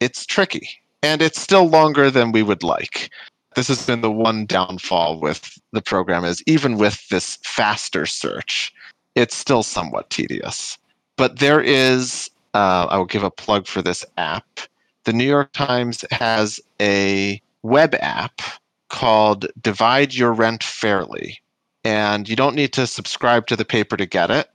it's 0.00 0.24
tricky, 0.24 0.66
and 1.02 1.20
it's 1.20 1.38
still 1.38 1.68
longer 1.68 2.10
than 2.10 2.32
we 2.32 2.42
would 2.42 2.62
like. 2.62 3.10
This 3.56 3.68
has 3.68 3.84
been 3.84 4.00
the 4.00 4.12
one 4.12 4.46
downfall 4.46 5.20
with 5.20 5.58
the 5.72 5.82
program 5.82 6.24
is 6.24 6.42
even 6.46 6.78
with 6.78 7.08
this 7.08 7.36
faster 7.42 8.06
search, 8.06 8.72
it's 9.14 9.36
still 9.36 9.62
somewhat 9.62 10.10
tedious. 10.10 10.78
But 11.16 11.38
there 11.40 11.60
is, 11.60 12.30
uh, 12.54 12.86
I 12.88 12.96
will 12.96 13.06
give 13.06 13.24
a 13.24 13.30
plug 13.30 13.66
for 13.66 13.82
this 13.82 14.04
app. 14.16 14.60
The 15.04 15.12
New 15.12 15.24
York 15.24 15.52
Times 15.52 16.04
has 16.10 16.60
a 16.80 17.42
web 17.62 17.94
app 18.00 18.40
called 18.88 19.46
Divide 19.60 20.14
Your 20.14 20.32
Rent 20.32 20.62
Fairly. 20.62 21.40
And 21.84 22.28
you 22.28 22.36
don't 22.36 22.56
need 22.56 22.72
to 22.74 22.86
subscribe 22.86 23.46
to 23.46 23.56
the 23.56 23.64
paper 23.64 23.96
to 23.96 24.06
get 24.06 24.30
it. 24.30 24.50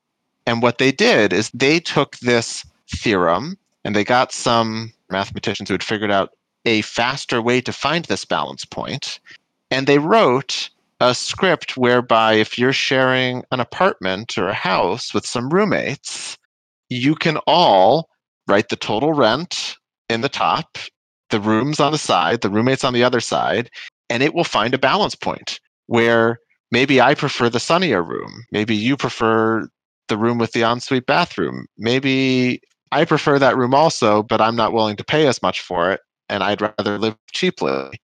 And 0.45 0.61
what 0.61 0.77
they 0.77 0.91
did 0.91 1.33
is 1.33 1.49
they 1.53 1.79
took 1.79 2.17
this 2.17 2.65
theorem 2.89 3.57
and 3.83 3.95
they 3.95 4.03
got 4.03 4.31
some 4.31 4.93
mathematicians 5.09 5.69
who 5.69 5.73
had 5.73 5.83
figured 5.83 6.11
out 6.11 6.31
a 6.65 6.81
faster 6.81 7.41
way 7.41 7.61
to 7.61 7.71
find 7.71 8.05
this 8.05 8.25
balance 8.25 8.65
point. 8.65 9.19
And 9.71 9.87
they 9.87 9.99
wrote 9.99 10.69
a 10.99 11.13
script 11.13 11.77
whereby 11.77 12.33
if 12.33 12.57
you're 12.57 12.73
sharing 12.73 13.43
an 13.51 13.59
apartment 13.59 14.37
or 14.37 14.47
a 14.47 14.53
house 14.53 15.13
with 15.13 15.25
some 15.25 15.49
roommates, 15.49 16.37
you 16.89 17.15
can 17.15 17.37
all 17.47 18.09
write 18.47 18.69
the 18.69 18.75
total 18.75 19.13
rent 19.13 19.75
in 20.09 20.21
the 20.21 20.29
top, 20.29 20.77
the 21.29 21.39
rooms 21.39 21.79
on 21.79 21.91
the 21.91 21.97
side, 21.97 22.41
the 22.41 22.49
roommates 22.49 22.83
on 22.83 22.93
the 22.93 23.03
other 23.03 23.19
side, 23.19 23.69
and 24.09 24.21
it 24.23 24.33
will 24.33 24.43
find 24.43 24.73
a 24.73 24.79
balance 24.79 25.15
point 25.15 25.59
where 25.87 26.39
maybe 26.71 27.01
I 27.01 27.15
prefer 27.15 27.49
the 27.49 27.59
sunnier 27.59 28.03
room. 28.03 28.45
Maybe 28.51 28.75
you 28.75 28.95
prefer 28.95 29.67
the 30.07 30.17
room 30.17 30.37
with 30.37 30.51
the 30.51 30.63
ensuite 30.63 31.07
bathroom. 31.07 31.65
Maybe 31.77 32.61
I 32.91 33.05
prefer 33.05 33.39
that 33.39 33.57
room 33.57 33.73
also, 33.73 34.21
but 34.23 34.39
I'm 34.39 34.55
not 34.55 34.73
willing 34.73 34.95
to 34.97 35.03
pay 35.03 35.27
as 35.27 35.41
much 35.41 35.61
for 35.61 35.91
it 35.91 36.01
and 36.29 36.43
I'd 36.43 36.61
rather 36.61 36.97
live 36.97 37.17
cheaply. 37.31 37.99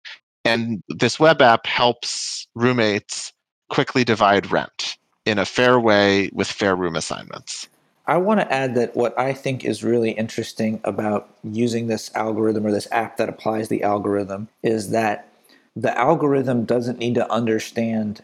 And 0.46 0.82
this 0.90 1.20
web 1.20 1.42
app 1.42 1.66
helps 1.66 2.48
roommates 2.56 3.32
quickly 3.70 4.04
divide 4.04 4.52
rent 4.52 4.98
in 5.26 5.38
a 5.38 5.46
fair 5.46 5.80
way 5.80 6.30
with 6.34 6.48
fair 6.48 6.76
room 6.76 6.96
assignments. 6.96 7.68
I 8.08 8.18
want 8.18 8.40
to 8.40 8.52
add 8.52 8.76
that 8.76 8.96
what 8.96 9.18
I 9.18 9.32
think 9.34 9.64
is 9.64 9.84
really 9.84 10.12
interesting 10.12 10.82
about 10.84 11.30
using 11.44 11.88
this 11.88 12.14
algorithm 12.16 12.66
or 12.66 12.72
this 12.72 12.88
app 12.92 13.18
that 13.18 13.30
applies 13.30 13.70
the 13.70 13.84
algorithm 13.84 14.50
is 14.64 14.90
that 14.90 15.28
the 15.76 15.98
algorithm 15.98 16.66
doesn't 16.66 16.98
need 16.98 17.16
to 17.16 17.32
understand 17.32 18.24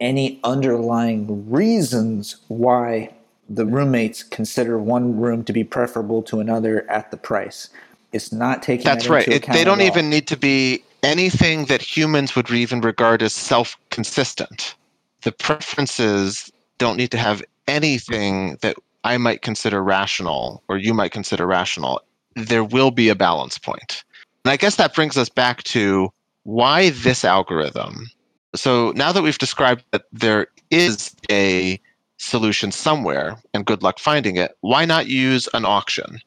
any 0.00 0.40
underlying 0.44 1.50
reasons 1.50 2.36
why 2.48 3.12
the 3.48 3.66
roommates 3.66 4.22
consider 4.22 4.78
one 4.78 5.18
room 5.18 5.44
to 5.44 5.52
be 5.52 5.64
preferable 5.64 6.22
to 6.22 6.40
another 6.40 6.88
at 6.90 7.10
the 7.10 7.16
price. 7.16 7.68
It's 8.16 8.32
not 8.32 8.62
taking 8.62 8.84
That's 8.84 9.04
that 9.04 9.10
right. 9.10 9.28
It, 9.28 9.46
they 9.46 9.62
don't 9.62 9.82
even 9.82 10.08
need 10.08 10.26
to 10.28 10.38
be 10.38 10.82
anything 11.02 11.66
that 11.66 11.82
humans 11.82 12.34
would 12.34 12.50
even 12.50 12.80
regard 12.80 13.22
as 13.22 13.34
self 13.34 13.76
consistent. 13.90 14.74
The 15.20 15.32
preferences 15.32 16.50
don't 16.78 16.96
need 16.96 17.10
to 17.10 17.18
have 17.18 17.42
anything 17.68 18.56
that 18.62 18.76
I 19.04 19.18
might 19.18 19.42
consider 19.42 19.82
rational 19.82 20.62
or 20.68 20.78
you 20.78 20.94
might 20.94 21.12
consider 21.12 21.46
rational. 21.46 22.00
There 22.34 22.64
will 22.64 22.90
be 22.90 23.10
a 23.10 23.14
balance 23.14 23.58
point. 23.58 24.02
And 24.44 24.52
I 24.52 24.56
guess 24.56 24.76
that 24.76 24.94
brings 24.94 25.18
us 25.18 25.28
back 25.28 25.62
to 25.64 26.10
why 26.44 26.90
this 26.90 27.24
algorithm. 27.24 28.06
So 28.54 28.92
now 28.96 29.12
that 29.12 29.22
we've 29.22 29.36
described 29.36 29.84
that 29.90 30.04
there 30.10 30.46
is 30.70 31.14
a 31.30 31.78
solution 32.16 32.72
somewhere 32.72 33.36
and 33.52 33.66
good 33.66 33.82
luck 33.82 33.98
finding 33.98 34.36
it, 34.36 34.56
why 34.62 34.86
not 34.86 35.06
use 35.06 35.48
an 35.52 35.66
auction? 35.66 36.20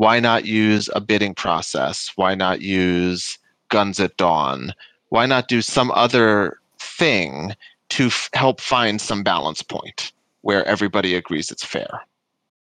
Why 0.00 0.18
not 0.18 0.46
use 0.46 0.88
a 0.94 1.00
bidding 1.02 1.34
process? 1.34 2.10
Why 2.16 2.34
not 2.34 2.62
use 2.62 3.36
guns 3.68 4.00
at 4.00 4.16
dawn? 4.16 4.72
Why 5.10 5.26
not 5.26 5.46
do 5.46 5.60
some 5.60 5.90
other 5.90 6.58
thing 6.78 7.54
to 7.90 8.06
f- 8.06 8.30
help 8.32 8.62
find 8.62 8.98
some 8.98 9.22
balance 9.22 9.60
point 9.60 10.12
where 10.40 10.64
everybody 10.64 11.14
agrees 11.14 11.50
it's 11.50 11.66
fair? 11.66 12.00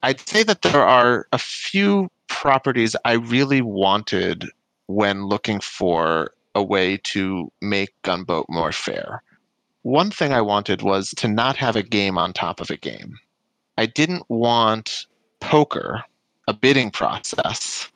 I'd 0.01 0.21
say 0.21 0.43
that 0.43 0.61
there 0.61 0.81
are 0.81 1.27
a 1.33 1.37
few 1.37 2.09
properties 2.27 2.95
I 3.03 3.15
really 3.15 3.61
wanted 3.61 4.45
when 4.87 5.25
looking 5.25 5.59
for 5.59 6.31
a 6.55 6.63
way 6.63 6.95
to 7.03 7.51
make 7.61 8.01
Gunboat 8.03 8.45
more 8.47 8.71
fair. 8.71 9.21
One 9.81 10.09
thing 10.09 10.31
I 10.31 10.39
wanted 10.39 10.83
was 10.83 11.09
to 11.17 11.27
not 11.27 11.57
have 11.57 11.75
a 11.75 11.83
game 11.83 12.17
on 12.17 12.31
top 12.31 12.61
of 12.61 12.69
a 12.69 12.77
game. 12.77 13.19
I 13.77 13.87
didn't 13.87 14.23
want 14.29 15.05
poker, 15.41 16.05
a 16.47 16.53
bidding 16.53 16.91
process, 16.91 17.89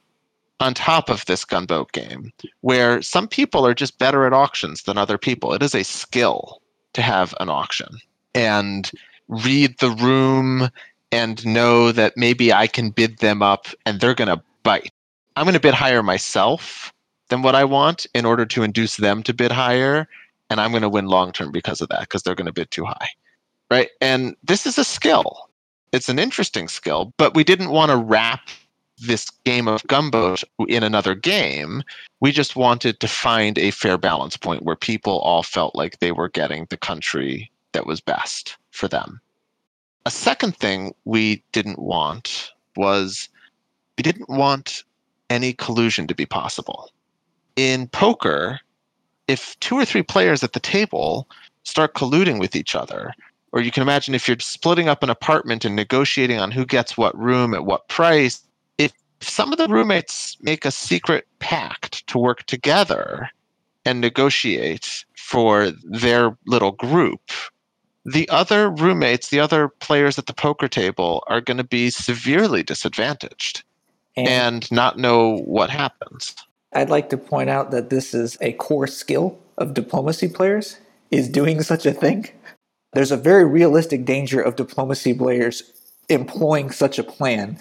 on 0.59 0.73
top 0.73 1.09
of 1.09 1.25
this 1.25 1.45
gunboat 1.45 1.91
game, 1.93 2.33
where 2.61 3.01
some 3.01 3.27
people 3.27 3.65
are 3.65 3.73
just 3.73 3.97
better 3.97 4.25
at 4.25 4.33
auctions 4.33 4.83
than 4.83 4.97
other 4.97 5.17
people. 5.17 5.53
It 5.53 5.63
is 5.63 5.73
a 5.73 5.83
skill 5.83 6.61
to 6.93 7.01
have 7.01 7.33
an 7.39 7.49
auction 7.49 7.99
and 8.35 8.91
read 9.27 9.77
the 9.79 9.91
room 9.91 10.69
and 11.11 11.45
know 11.45 11.91
that 11.91 12.17
maybe 12.17 12.51
I 12.51 12.67
can 12.67 12.89
bid 12.89 13.19
them 13.19 13.41
up 13.41 13.67
and 13.85 13.99
they're 13.99 14.13
going 14.13 14.27
to 14.27 14.41
bite. 14.63 14.91
I'm 15.35 15.45
going 15.45 15.53
to 15.53 15.59
bid 15.59 15.73
higher 15.73 16.03
myself 16.03 16.93
than 17.29 17.41
what 17.41 17.55
I 17.55 17.63
want 17.63 18.05
in 18.13 18.25
order 18.25 18.45
to 18.47 18.63
induce 18.63 18.97
them 18.97 19.23
to 19.23 19.33
bid 19.33 19.51
higher. 19.51 20.07
And 20.49 20.59
I'm 20.59 20.71
going 20.71 20.81
to 20.81 20.89
win 20.89 21.05
long 21.05 21.31
term 21.31 21.51
because 21.51 21.79
of 21.79 21.89
that, 21.89 22.01
because 22.01 22.23
they're 22.23 22.35
going 22.35 22.47
to 22.47 22.53
bid 22.53 22.71
too 22.71 22.85
high. 22.85 23.09
Right. 23.71 23.89
And 24.01 24.35
this 24.43 24.65
is 24.65 24.77
a 24.77 24.83
skill. 24.83 25.48
It's 25.91 26.09
an 26.09 26.19
interesting 26.19 26.67
skill, 26.67 27.13
but 27.17 27.33
we 27.33 27.43
didn't 27.43 27.71
want 27.71 27.89
to 27.89 27.97
wrap 27.97 28.49
this 28.99 29.29
game 29.45 29.67
of 29.67 29.85
gunboat 29.87 30.43
in 30.67 30.83
another 30.83 31.15
game. 31.15 31.83
We 32.19 32.31
just 32.31 32.55
wanted 32.55 32.99
to 32.99 33.07
find 33.07 33.57
a 33.57 33.71
fair 33.71 33.97
balance 33.97 34.37
point 34.37 34.63
where 34.63 34.75
people 34.75 35.19
all 35.19 35.43
felt 35.43 35.75
like 35.75 35.99
they 35.99 36.11
were 36.11 36.29
getting 36.29 36.67
the 36.69 36.77
country 36.77 37.49
that 37.71 37.85
was 37.85 38.01
best 38.01 38.57
for 38.71 38.87
them. 38.87 39.21
A 40.05 40.11
second 40.11 40.55
thing 40.55 40.93
we 41.05 41.43
didn't 41.51 41.79
want 41.79 42.51
was 42.75 43.29
we 43.97 44.03
didn't 44.03 44.29
want 44.29 44.83
any 45.29 45.53
collusion 45.53 46.07
to 46.07 46.15
be 46.15 46.25
possible. 46.25 46.89
In 47.55 47.87
poker, 47.87 48.59
if 49.27 49.59
two 49.59 49.75
or 49.75 49.85
three 49.85 50.03
players 50.03 50.43
at 50.43 50.53
the 50.53 50.59
table 50.59 51.27
start 51.63 51.93
colluding 51.93 52.39
with 52.39 52.55
each 52.55 52.75
other, 52.75 53.13
or 53.51 53.61
you 53.61 53.71
can 53.71 53.83
imagine 53.83 54.13
if 54.15 54.27
you're 54.27 54.39
splitting 54.39 54.87
up 54.87 55.03
an 55.03 55.09
apartment 55.09 55.65
and 55.65 55.75
negotiating 55.75 56.39
on 56.39 56.51
who 56.51 56.65
gets 56.65 56.97
what 56.97 57.17
room 57.17 57.53
at 57.53 57.65
what 57.65 57.87
price, 57.87 58.41
if 58.77 58.91
some 59.21 59.51
of 59.51 59.57
the 59.57 59.67
roommates 59.67 60.37
make 60.41 60.65
a 60.65 60.71
secret 60.71 61.27
pact 61.39 62.05
to 62.07 62.17
work 62.17 62.43
together 62.43 63.29
and 63.85 64.01
negotiate 64.01 65.05
for 65.15 65.71
their 65.83 66.37
little 66.45 66.71
group, 66.71 67.21
the 68.05 68.29
other 68.29 68.69
roommates, 68.69 69.29
the 69.29 69.39
other 69.39 69.69
players 69.79 70.17
at 70.17 70.25
the 70.25 70.33
poker 70.33 70.67
table 70.67 71.23
are 71.27 71.41
going 71.41 71.57
to 71.57 71.63
be 71.63 71.89
severely 71.89 72.63
disadvantaged 72.63 73.63
And 74.15 74.27
and 74.27 74.71
not 74.71 74.97
know 74.97 75.37
what 75.39 75.69
happens. 75.69 76.35
I'd 76.73 76.89
like 76.89 77.09
to 77.09 77.17
point 77.17 77.49
out 77.49 77.71
that 77.71 77.89
this 77.89 78.13
is 78.13 78.37
a 78.41 78.53
core 78.53 78.87
skill 78.87 79.37
of 79.57 79.73
diplomacy 79.73 80.27
players 80.27 80.77
is 81.11 81.27
doing 81.27 81.61
such 81.61 81.85
a 81.85 81.93
thing. 81.93 82.29
There's 82.93 83.11
a 83.11 83.17
very 83.17 83.45
realistic 83.45 84.05
danger 84.05 84.41
of 84.41 84.55
diplomacy 84.55 85.13
players 85.13 85.63
employing 86.09 86.71
such 86.71 86.97
a 86.97 87.03
plan. 87.03 87.57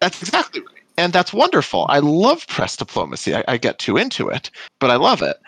That's 0.00 0.22
exactly 0.22 0.60
right. 0.60 0.82
And 0.96 1.12
that's 1.12 1.32
wonderful. 1.32 1.86
I 1.88 1.98
love 1.98 2.46
press 2.46 2.76
diplomacy. 2.76 3.34
I, 3.34 3.44
I 3.48 3.56
get 3.56 3.78
too 3.78 3.96
into 3.96 4.28
it, 4.28 4.50
but 4.78 4.90
I 4.90 4.96
love 4.96 5.22
it. 5.22 5.38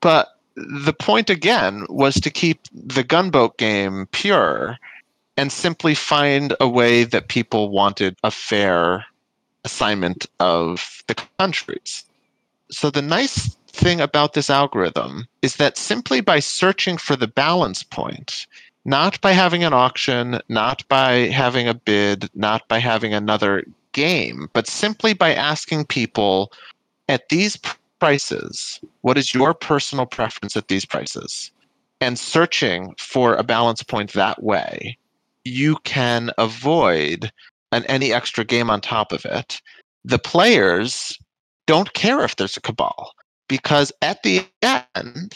But 0.00 0.28
the 0.56 0.92
point 0.92 1.30
again 1.30 1.86
was 1.88 2.14
to 2.16 2.30
keep 2.30 2.60
the 2.72 3.04
gunboat 3.04 3.56
game 3.58 4.06
pure 4.12 4.76
and 5.36 5.52
simply 5.52 5.94
find 5.94 6.54
a 6.60 6.68
way 6.68 7.04
that 7.04 7.28
people 7.28 7.70
wanted 7.70 8.16
a 8.24 8.30
fair 8.30 9.06
assignment 9.64 10.26
of 10.40 11.02
the 11.06 11.14
countries. 11.38 12.04
So 12.70 12.90
the 12.90 13.02
nice 13.02 13.56
thing 13.78 14.00
about 14.00 14.34
this 14.34 14.50
algorithm 14.50 15.26
is 15.42 15.56
that 15.56 15.78
simply 15.78 16.20
by 16.20 16.40
searching 16.40 16.98
for 16.98 17.16
the 17.16 17.28
balance 17.28 17.82
point, 17.82 18.46
not 18.84 19.20
by 19.20 19.32
having 19.32 19.64
an 19.64 19.72
auction, 19.72 20.40
not 20.48 20.86
by 20.88 21.28
having 21.28 21.68
a 21.68 21.74
bid, 21.74 22.28
not 22.34 22.66
by 22.68 22.78
having 22.78 23.14
another 23.14 23.64
game, 23.92 24.48
but 24.52 24.66
simply 24.66 25.14
by 25.14 25.32
asking 25.32 25.84
people 25.84 26.52
at 27.08 27.28
these 27.28 27.56
prices, 28.00 28.80
what 29.02 29.16
is 29.16 29.34
your 29.34 29.54
personal 29.54 30.06
preference 30.06 30.56
at 30.56 30.68
these 30.68 30.84
prices? 30.84 31.50
And 32.00 32.18
searching 32.18 32.94
for 32.98 33.34
a 33.34 33.42
balance 33.42 33.82
point 33.82 34.12
that 34.12 34.42
way, 34.42 34.98
you 35.44 35.76
can 35.84 36.30
avoid 36.38 37.32
and 37.72 37.84
any 37.88 38.12
extra 38.12 38.44
game 38.44 38.70
on 38.70 38.80
top 38.80 39.12
of 39.12 39.24
it, 39.24 39.60
the 40.04 40.18
players 40.18 41.18
don't 41.66 41.92
care 41.92 42.24
if 42.24 42.36
there's 42.36 42.56
a 42.56 42.60
cabal 42.60 43.12
because 43.48 43.92
at 44.02 44.22
the 44.22 44.46
end, 44.62 45.34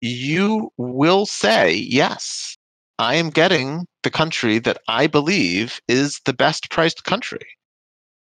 you 0.00 0.70
will 0.76 1.26
say, 1.26 1.74
yes, 1.74 2.56
I 2.98 3.14
am 3.14 3.30
getting 3.30 3.86
the 4.02 4.10
country 4.10 4.58
that 4.60 4.78
I 4.88 5.06
believe 5.06 5.80
is 5.88 6.20
the 6.26 6.32
best 6.32 6.70
priced 6.70 7.04
country. 7.04 7.46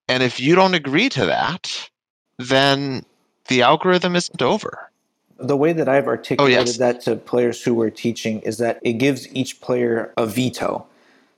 And 0.08 0.24
if 0.24 0.40
you 0.40 0.56
don't 0.56 0.74
agree 0.74 1.10
to 1.10 1.26
that, 1.26 1.90
then 2.38 3.04
the 3.48 3.62
algorithm 3.62 4.16
isn't 4.16 4.42
over. 4.42 4.90
The 5.38 5.56
way 5.56 5.72
that 5.74 5.88
I've 5.88 6.08
articulated 6.08 6.58
Oh, 6.58 6.62
yes. 6.62 6.78
that 6.78 7.02
to 7.02 7.16
players 7.16 7.64
who 7.64 7.74
we're 7.74 7.90
teaching 7.90 8.42
is 8.42 8.58
that 8.58 8.80
it 8.84 8.94
gives 8.94 9.34
each 9.34 9.62
player 9.62 10.14
a 10.18 10.26
veto. 10.26 10.86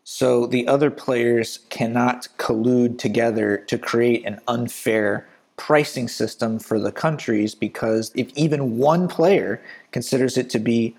So 0.04 0.48
the 0.48 0.68
other 0.68 0.90
players 0.90 1.60
cannot 1.70 2.28
collude 2.38 2.98
together 2.98 3.58
to 3.68 3.78
create 3.78 4.26
an 4.26 4.40
unfair 4.48 5.28
pricing 5.62 6.08
system 6.08 6.58
for 6.58 6.80
the 6.80 6.92
countries 6.92 7.54
because 7.54 8.12
if 8.16 8.28
even 8.36 8.80
one 8.80 9.08
player 9.08 9.62
considers 9.92 10.36
it 10.36 10.50
to 10.50 10.58
be 10.58 10.98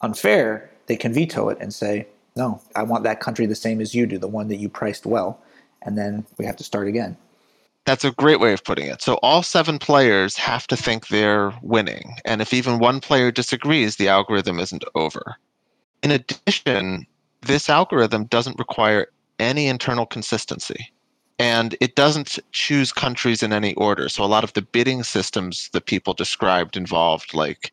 unfair, 0.00 0.68
they 0.86 0.96
can 0.96 1.12
veto 1.12 1.48
it 1.48 1.56
and 1.60 1.72
say, 1.72 2.04
no, 2.34 2.60
I 2.74 2.82
want 2.82 3.04
that 3.04 3.20
country 3.20 3.46
the 3.46 3.54
same 3.54 3.80
as 3.80 3.94
you 3.94 4.04
do, 4.04 4.18
the 4.18 4.26
one 4.26 4.48
that 4.48 4.56
you 4.56 4.68
priced 4.68 5.06
well. 5.06 5.40
And 5.82 5.96
then 5.96 6.26
we 6.38 6.44
have 6.44 6.56
to 6.56 6.64
start 6.64 6.88
again. 6.88 7.16
That's 7.84 8.04
a 8.04 8.10
great 8.10 8.40
way 8.40 8.52
of 8.52 8.64
putting 8.64 8.88
it. 8.88 9.00
So 9.00 9.14
all 9.22 9.44
seven 9.44 9.78
players 9.78 10.36
have 10.38 10.66
to 10.66 10.76
think 10.76 11.06
they're 11.06 11.52
winning. 11.62 12.16
And 12.24 12.42
if 12.42 12.52
even 12.52 12.80
one 12.80 12.98
player 12.98 13.30
disagrees, 13.30 13.94
the 13.94 14.08
algorithm 14.08 14.58
isn't 14.58 14.84
over. 14.96 15.36
In 16.02 16.10
addition, 16.10 17.06
this 17.42 17.70
algorithm 17.70 18.24
doesn't 18.24 18.58
require 18.58 19.06
any 19.38 19.68
internal 19.68 20.04
consistency. 20.04 20.92
And 21.38 21.76
it 21.80 21.96
doesn't 21.96 22.38
choose 22.52 22.92
countries 22.92 23.42
in 23.42 23.52
any 23.52 23.74
order. 23.74 24.08
So 24.08 24.22
a 24.22 24.26
lot 24.26 24.44
of 24.44 24.52
the 24.52 24.62
bidding 24.62 25.02
systems 25.02 25.68
that 25.72 25.86
people 25.86 26.14
described 26.14 26.76
involved 26.76 27.34
like 27.34 27.72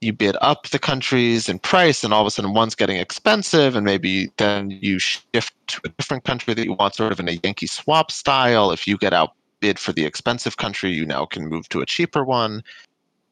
you 0.00 0.12
bid 0.12 0.36
up 0.40 0.68
the 0.68 0.78
countries 0.78 1.48
in 1.48 1.58
price 1.58 2.02
and 2.02 2.12
all 2.12 2.22
of 2.22 2.26
a 2.26 2.30
sudden 2.30 2.54
one's 2.54 2.74
getting 2.74 2.96
expensive 2.96 3.76
and 3.76 3.84
maybe 3.84 4.30
then 4.38 4.70
you 4.70 4.98
shift 4.98 5.52
to 5.66 5.80
a 5.84 5.88
different 5.90 6.24
country 6.24 6.54
that 6.54 6.64
you 6.64 6.72
want 6.72 6.94
sort 6.94 7.12
of 7.12 7.20
in 7.20 7.28
a 7.28 7.38
yankee 7.44 7.66
swap 7.66 8.10
style. 8.10 8.70
If 8.70 8.86
you 8.86 8.96
get 8.96 9.12
outbid 9.12 9.78
for 9.78 9.92
the 9.92 10.06
expensive 10.06 10.56
country 10.56 10.90
you 10.90 11.04
now 11.04 11.26
can 11.26 11.46
move 11.46 11.68
to 11.70 11.80
a 11.80 11.86
cheaper 11.86 12.24
one. 12.24 12.62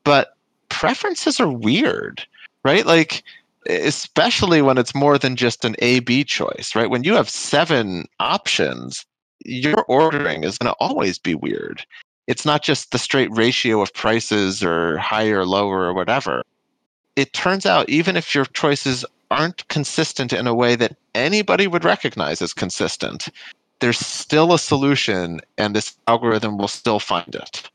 But 0.05 0.37
preferences 0.69 1.41
are 1.41 1.49
weird 1.49 2.27
right? 2.65 2.85
Like 2.85 3.23
especially 3.69 4.63
when 4.63 4.79
it's 4.79 4.95
more 4.95 5.19
than 5.19 5.37
just 5.37 5.65
an 5.65 5.75
a 5.79 6.01
b 6.01 6.23
choice 6.23 6.75
right? 6.75 6.91
When 6.91 7.03
you 7.03 7.15
have 7.15 7.31
seven 7.31 8.07
options 8.21 9.07
your 9.49 9.83
ordering 9.85 10.45
is 10.45 10.59
going 10.59 10.73
to 10.73 10.77
always 10.81 11.19
be 11.19 11.35
weird 11.35 11.85
it's 12.27 12.45
not 12.45 12.63
just 12.63 12.93
the 12.93 12.99
straight 12.99 13.31
ratio 13.33 13.81
of 13.81 13.93
prices 13.95 14.63
or 14.63 14.99
higher 14.99 15.45
lower 15.45 15.81
or 15.83 15.95
whatever 15.95 16.43
it 17.17 17.33
turns 17.33 17.67
out 17.67 17.89
even 17.89 18.17
if 18.17 18.35
your 18.35 18.45
choices 18.47 19.05
aren't 19.31 19.67
consistent 19.69 20.33
in 20.33 20.47
a 20.47 20.55
way 20.55 20.77
that 20.77 20.97
anybody 21.15 21.67
would 21.67 21.85
recognize 21.85 22.41
as 22.41 22.55
consistent, 22.55 23.29
there's 23.81 23.99
still 23.99 24.53
a 24.53 24.59
solution 24.59 25.41
and 25.57 25.75
this 25.75 25.97
algorithm 26.07 26.59
will 26.59 26.69
still 26.69 27.01
find 27.01 27.35
it. 27.35 27.69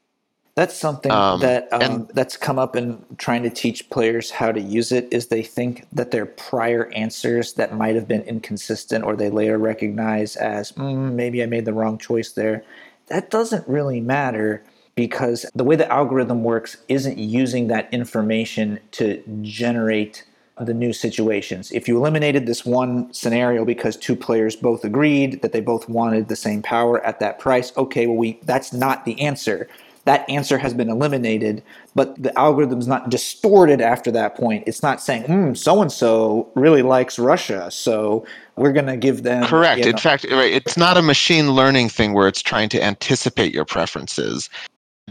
That's 0.56 0.76
something 0.76 1.12
Um, 1.12 1.40
that 1.40 1.68
um, 1.72 1.82
and- 1.82 2.08
that's 2.14 2.38
come 2.38 2.60
up 2.60 2.76
in 2.76 3.00
trying 3.18 3.42
to 3.44 3.50
teach 3.50 3.90
players 3.90 4.30
how 4.30 4.52
to 4.52 4.62
use 4.62 4.92
it. 4.92 5.08
Is 5.12 5.28
they 5.28 5.42
think 5.42 5.88
that 5.92 6.12
their 6.12 6.28
prior 6.28 6.92
answers 6.94 7.54
that 7.54 7.76
might 7.76 7.96
have 7.96 8.08
been 8.08 8.22
inconsistent, 8.22 9.04
or 9.04 9.16
they 9.16 9.30
later 9.30 9.58
recognize 9.58 10.36
as 10.36 10.72
mm, 10.74 11.14
maybe 11.14 11.42
I 11.42 11.48
made 11.48 11.66
the 11.66 11.74
wrong 11.74 11.98
choice 11.98 12.32
there. 12.32 12.64
That 13.08 13.32
doesn't 13.32 13.68
really 13.68 14.00
matter 14.00 14.64
because 14.96 15.46
the 15.56 15.64
way 15.64 15.76
the 15.76 15.92
algorithm 15.92 16.44
works 16.44 16.78
isn't 16.88 17.18
using 17.18 17.68
that 17.68 17.92
information 17.92 18.80
to 18.92 19.24
generate 19.42 20.24
the 20.60 20.74
new 20.74 20.94
situations. 20.94 21.72
If 21.72 21.88
you 21.88 21.98
eliminated 21.98 22.46
this 22.46 22.64
one 22.64 23.12
scenario 23.12 23.66
because 23.66 23.98
two 23.98 24.16
players 24.16 24.56
both 24.56 24.86
agreed 24.86 25.42
that 25.42 25.52
they 25.52 25.62
both 25.62 25.90
wanted 25.90 26.28
the 26.28 26.36
same 26.36 26.62
power 26.62 27.04
at 27.04 27.20
that 27.22 27.40
price, 27.40 27.74
okay, 27.76 28.06
well 28.06 28.18
we 28.18 28.40
that's 28.44 28.72
not 28.72 29.04
the 29.04 29.20
answer. 29.20 29.68
That 30.06 30.30
answer 30.30 30.58
has 30.58 30.74
been 30.74 30.90
eliminated, 30.90 31.64
but 31.96 32.22
the 32.22 32.38
algorithm's 32.38 32.88
not 32.88 33.10
distorted 33.10 33.80
after 33.80 34.12
that 34.12 34.36
point. 34.36 34.66
It's 34.68 34.84
not 34.84 35.02
saying, 35.02 35.24
hmm, 35.24 35.54
so 35.54 35.82
and 35.82 35.92
so 35.92 36.52
really 36.56 36.82
likes 36.82 37.18
Russia, 37.18 37.72
so 37.72 38.26
we're 38.58 38.74
gonna 38.74 38.98
give 38.98 39.24
them 39.24 39.46
Correct. 39.46 39.86
you 39.86 39.92
In 39.92 39.98
fact, 39.98 40.26
right, 40.30 40.52
it's 40.52 40.76
not 40.76 40.98
a 40.98 41.02
machine 41.02 41.52
learning 41.52 41.90
thing 41.90 42.14
where 42.14 42.28
it's 42.28 42.42
trying 42.42 42.70
to 42.70 42.84
anticipate 42.84 43.54
your 43.54 43.66
preferences. 43.66 44.50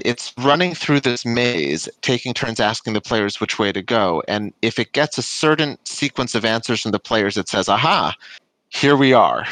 It's 0.05 0.33
running 0.39 0.75
through 0.75 1.01
this 1.01 1.25
maze, 1.25 1.89
taking 2.01 2.35
turns 2.35 2.61
asking 2.61 2.95
the 2.95 3.01
players 3.01 3.41
which 3.41 3.59
way 3.59 3.73
to 3.73 3.83
go. 3.83 4.23
And 4.27 4.53
if 4.63 4.79
it 4.79 4.93
gets 4.93 5.19
a 5.19 5.23
certain 5.23 5.79
sequence 5.85 6.35
of 6.35 6.45
answers 6.45 6.81
from 6.81 6.93
the 6.93 6.99
players, 6.99 7.37
it 7.37 7.49
says, 7.49 7.69
aha, 7.69 8.15
here 8.71 8.97
we 8.97 9.13
are. 9.13 9.47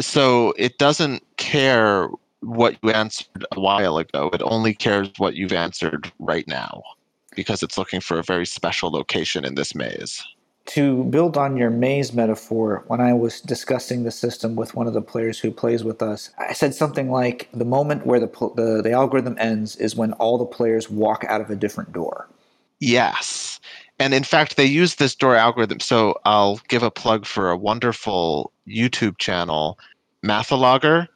So 0.00 0.52
it 0.56 0.78
doesn't 0.78 1.24
care 1.36 2.08
what 2.40 2.76
you 2.82 2.90
answered 2.90 3.44
a 3.52 3.60
while 3.60 3.98
ago. 3.98 4.30
It 4.32 4.42
only 4.42 4.74
cares 4.74 5.10
what 5.18 5.34
you've 5.34 5.52
answered 5.52 6.12
right 6.18 6.46
now 6.46 6.82
because 7.34 7.62
it's 7.62 7.78
looking 7.78 8.00
for 8.00 8.18
a 8.18 8.22
very 8.22 8.46
special 8.46 8.90
location 8.90 9.44
in 9.44 9.54
this 9.54 9.74
maze. 9.74 10.22
to 10.68 11.04
build 11.04 11.38
on 11.38 11.56
your 11.56 11.70
maze 11.70 12.12
metaphor, 12.12 12.84
when 12.88 13.00
I 13.00 13.14
was 13.14 13.40
discussing 13.40 14.02
the 14.04 14.10
system 14.10 14.54
with 14.54 14.74
one 14.74 14.86
of 14.86 14.92
the 14.92 15.00
players 15.00 15.38
who 15.38 15.50
plays 15.50 15.82
with 15.82 16.02
us, 16.02 16.30
I 16.38 16.52
said 16.52 16.74
something 16.74 17.10
like 17.10 17.48
the 17.54 17.64
moment 17.64 18.04
where 18.04 18.20
the, 18.20 18.26
the, 18.54 18.82
the 18.82 18.92
algorithm 18.92 19.36
ends 19.40 19.76
is 19.76 19.96
when 19.96 20.12
all 20.14 20.36
the 20.36 20.44
players 20.44 20.90
walk 20.90 21.24
out 21.26 21.40
of 21.40 21.48
a 21.48 21.56
different 21.56 21.92
door. 21.94 22.28
Yes. 22.80 23.60
And 23.98 24.12
in 24.12 24.24
fact, 24.24 24.56
they 24.56 24.66
use 24.66 24.96
this 24.96 25.14
door 25.14 25.36
algorithm. 25.36 25.80
So 25.80 26.18
I'll 26.26 26.60
give 26.68 26.82
a 26.82 26.90
plug 26.90 27.24
for 27.24 27.50
a 27.50 27.56
wonderful 27.56 28.52
YouTube 28.68 29.16
channel, 29.16 29.78
Mathologger 30.22 31.08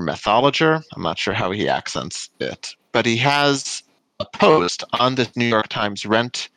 or 0.00 0.04
Mathologer. 0.04 0.82
I'm 0.94 1.02
not 1.02 1.18
sure 1.18 1.34
how 1.34 1.50
he 1.50 1.68
accents 1.68 2.30
it, 2.40 2.74
but 2.92 3.06
he 3.06 3.16
has 3.18 3.82
a 4.18 4.24
post 4.24 4.84
on 4.94 5.14
this 5.14 5.34
New 5.36 5.46
York 5.46 5.68
Times 5.68 6.06
rent 6.06 6.48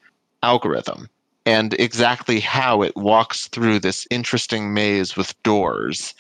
algorithm 0.42 1.10
and 1.46 1.74
exactly 1.76 2.40
how 2.40 2.82
it 2.82 2.96
walks 2.96 3.48
through 3.48 3.80
this 3.80 4.08
interesting 4.10 4.74
maze 4.74 5.16
with 5.16 5.42
doors 5.44 6.14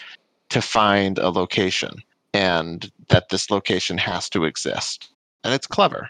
to 0.50 0.62
find 0.62 1.18
a 1.18 1.30
location 1.30 2.02
and 2.34 2.92
that 3.10 3.30
this 3.30 3.50
location 3.50 3.98
has 3.98 4.30
to 4.30 4.44
exist. 4.44 5.10
And 5.44 5.54
it's 5.54 5.68
clever 5.68 6.10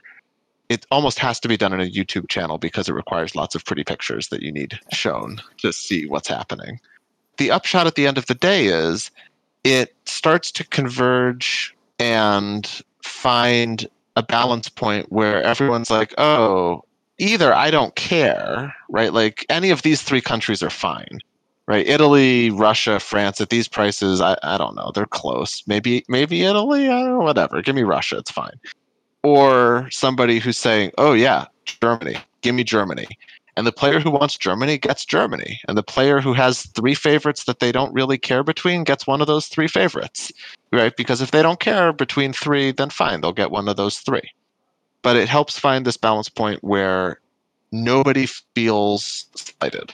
it 0.69 0.85
almost 0.89 1.19
has 1.19 1.39
to 1.41 1.47
be 1.47 1.57
done 1.57 1.73
on 1.73 1.81
a 1.81 1.89
YouTube 1.89 2.29
channel 2.29 2.57
because 2.57 2.89
it 2.89 2.93
requires 2.93 3.35
lots 3.35 3.53
of 3.53 3.65
pretty 3.65 3.83
pictures 3.83 4.29
that 4.29 4.41
you 4.41 4.51
need 4.51 4.79
shown 4.91 5.41
to 5.59 5.73
see 5.73 6.05
what's 6.05 6.27
happening. 6.27 6.79
The 7.37 7.51
upshot 7.51 7.85
at 7.85 7.95
the 7.95 8.07
end 8.07 8.17
of 8.17 8.25
the 8.27 8.35
day 8.35 8.67
is 8.67 9.11
it 9.63 9.95
starts 10.05 10.51
to 10.53 10.63
converge 10.67 11.75
and 11.99 12.81
find 13.03 13.87
a 14.15 14.23
balance 14.23 14.69
point 14.69 15.11
where 15.11 15.41
everyone's 15.43 15.89
like, 15.89 16.13
oh, 16.17 16.83
either 17.17 17.53
I 17.53 17.71
don't 17.71 17.95
care, 17.95 18.73
right? 18.89 19.13
Like 19.13 19.45
any 19.49 19.69
of 19.69 19.81
these 19.81 20.01
three 20.01 20.21
countries 20.21 20.61
are 20.63 20.69
fine. 20.69 21.19
Right, 21.65 21.87
Italy, 21.87 22.49
Russia, 22.49 22.99
France 22.99 23.39
at 23.39 23.49
these 23.49 23.69
prices, 23.69 24.19
I, 24.19 24.35
I 24.43 24.57
don't 24.57 24.75
know. 24.75 24.91
They're 24.93 25.05
close. 25.05 25.63
Maybe 25.65 26.03
maybe 26.09 26.43
Italy, 26.43 26.89
I 26.89 26.99
don't 26.99 27.11
know, 27.11 27.19
whatever. 27.19 27.61
Give 27.61 27.73
me 27.73 27.83
Russia, 27.83 28.17
it's 28.17 28.31
fine 28.31 28.59
or 29.23 29.87
somebody 29.89 30.39
who's 30.39 30.57
saying, 30.57 30.91
"Oh 30.97 31.13
yeah, 31.13 31.45
Germany, 31.65 32.17
give 32.41 32.53
me 32.53 32.63
Germany," 32.63 33.07
and 33.55 33.67
the 33.67 33.71
player 33.71 33.99
who 33.99 34.11
wants 34.11 34.37
Germany 34.37 34.77
gets 34.77 35.05
Germany, 35.05 35.59
and 35.67 35.77
the 35.77 35.83
player 35.83 36.19
who 36.19 36.33
has 36.33 36.63
three 36.67 36.95
favorites 36.95 37.43
that 37.45 37.59
they 37.59 37.71
don't 37.71 37.93
really 37.93 38.17
care 38.17 38.43
between 38.43 38.83
gets 38.83 39.05
one 39.05 39.21
of 39.21 39.27
those 39.27 39.47
three 39.47 39.67
favorites, 39.67 40.31
right? 40.71 40.95
Because 40.97 41.21
if 41.21 41.31
they 41.31 41.41
don't 41.41 41.59
care 41.59 41.93
between 41.93 42.33
three, 42.33 42.71
then 42.71 42.89
fine, 42.89 43.21
they'll 43.21 43.31
get 43.31 43.51
one 43.51 43.67
of 43.67 43.75
those 43.75 43.99
three. 43.99 44.29
But 45.01 45.15
it 45.15 45.29
helps 45.29 45.59
find 45.59 45.85
this 45.85 45.97
balance 45.97 46.29
point 46.29 46.63
where 46.63 47.19
nobody 47.71 48.27
feels 48.55 49.25
slighted. 49.35 49.93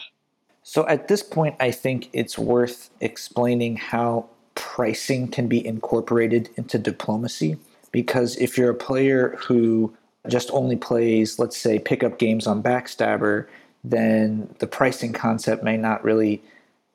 So 0.64 0.88
at 0.88 1.08
this 1.08 1.24
point, 1.24 1.56
I 1.60 1.72
think 1.72 2.10
it's 2.14 2.38
worth 2.38 2.90
explaining 3.02 3.78
how 3.78 4.28
pricing 4.56 5.28
can 5.28 5.48
be 5.48 5.66
incorporated 5.66 6.50
into 6.58 6.78
diplomacy. 6.78 7.58
Because 7.92 8.36
if 8.38 8.56
you're 8.56 8.70
a 8.70 8.76
player 8.76 9.36
who 9.40 9.92
just 10.28 10.52
only 10.52 10.76
plays, 10.76 11.40
let's 11.40 11.58
say, 11.58 11.80
pickup 11.80 12.20
games 12.20 12.46
on 12.48 12.62
Backstabbr, 12.62 13.48
then 13.84 14.54
the 14.60 14.68
pricing 14.68 15.14
concept 15.14 15.64
may 15.64 15.78
not 15.78 16.04
really 16.04 16.42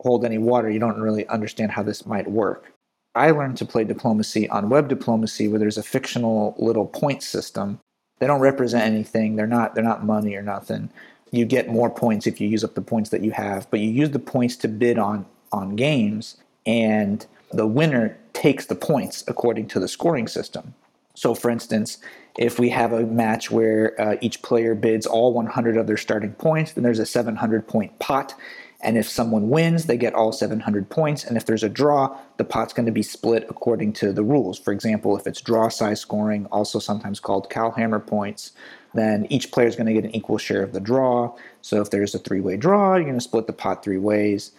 hold 0.01 0.25
any 0.25 0.39
water. 0.39 0.71
You 0.71 0.79
don't 0.79 1.01
really 1.01 1.27
understand 1.29 1.73
how 1.73 1.83
this 1.83 2.05
might 2.05 2.31
work. 2.31 2.71
I 3.15 3.31
learned 3.31 3.57
to 3.59 3.65
play 3.65 3.85
diplomacy 3.85 4.49
on 4.49 4.69
web 4.69 4.89
diplomacy 4.89 5.49
where 5.49 5.59
there's 5.59 5.79
a 5.79 5.83
fictional 5.83 6.55
little 6.59 6.87
point 6.87 7.23
system. 7.23 7.79
They 8.19 8.27
don't 8.27 8.41
represent 8.41 8.85
anything. 8.85 9.37
They're 9.37 9.47
not 9.47 9.75
they're 9.75 9.85
not 9.85 10.05
money 10.05 10.35
or 10.35 10.43
nothing. 10.43 10.91
You 11.31 11.45
get 11.45 11.69
more 11.69 11.91
points 11.91 12.27
if 12.27 12.41
you 12.41 12.49
use 12.49 12.65
up 12.65 12.75
the 12.75 12.81
points 12.83 13.11
that 13.11 13.23
you 13.23 13.31
have, 13.31 13.71
but 13.71 13.81
you 13.81 13.91
use 13.91 14.11
the 14.11 14.19
points 14.19 14.57
to 14.57 14.69
bid 14.69 14.99
on 14.99 15.27
on 15.53 15.77
games 15.77 16.37
and 16.67 17.25
the 17.53 17.67
winner 17.67 18.17
takes 18.33 18.67
the 18.67 18.75
points 18.75 19.23
according 19.29 19.69
to 19.69 19.81
the 19.81 19.89
scoring 19.89 20.27
system. 20.27 20.75
So, 21.15 21.35
for 21.35 21.51
instance, 21.51 21.99
if 22.37 22.59
we 22.59 22.71
have 22.71 22.93
a 22.93 23.07
match 23.07 23.51
where 23.51 24.01
uh, 24.01 24.17
each 24.21 24.43
player 24.43 24.75
bids 24.75 25.07
all 25.07 25.33
100 25.33 25.77
of 25.77 25.87
their 25.87 25.97
starting 25.97 26.33
points, 26.33 26.73
then 26.73 26.83
there's 26.83 26.99
a 26.99 27.07
700 27.07 27.67
point 27.67 27.99
pot. 28.01 28.35
And 28.81 28.99
if 28.99 29.09
someone 29.09 29.49
wins, 29.49 29.87
they 29.87 29.97
get 29.97 30.15
all 30.15 30.31
700 30.31 30.91
points. 30.91 31.25
And 31.25 31.39
if 31.39 31.47
there's 31.47 31.63
a 31.63 31.71
draw, 31.71 32.19
the 32.37 32.45
pot's 32.45 32.75
going 32.75 32.85
to 32.85 32.93
be 32.93 33.03
split 33.03 33.47
according 33.49 33.95
to 33.95 34.13
the 34.13 34.23
rules. 34.23 34.59
For 34.59 34.73
example, 34.73 35.17
if 35.17 35.27
it's 35.27 35.41
draw 35.41 35.69
size 35.69 36.01
scoring, 36.01 36.47
also 36.47 36.79
sometimes 36.79 37.19
called 37.19 37.49
Cowhammer 37.49 38.01
points, 38.01 38.53
then 38.93 39.27
each 39.31 39.53
player 39.53 39.69
is 39.69 39.75
going 39.75 39.87
to 39.87 39.95
get 39.95 40.05
an 40.05 40.15
equal 40.15 40.37
share 40.37 40.63
of 40.63 40.73
the 40.73 40.81
draw. 40.81 41.35
So 41.63 41.81
if 41.81 41.91
there's 41.91 42.15
a 42.15 42.19
three 42.19 42.41
way 42.41 42.57
draw, 42.59 42.97
you're 42.97 43.05
going 43.05 43.15
to 43.15 43.21
split 43.21 43.47
the 43.47 43.55
pot 43.55 43.83
three 43.83 43.99
ways. 43.99 44.53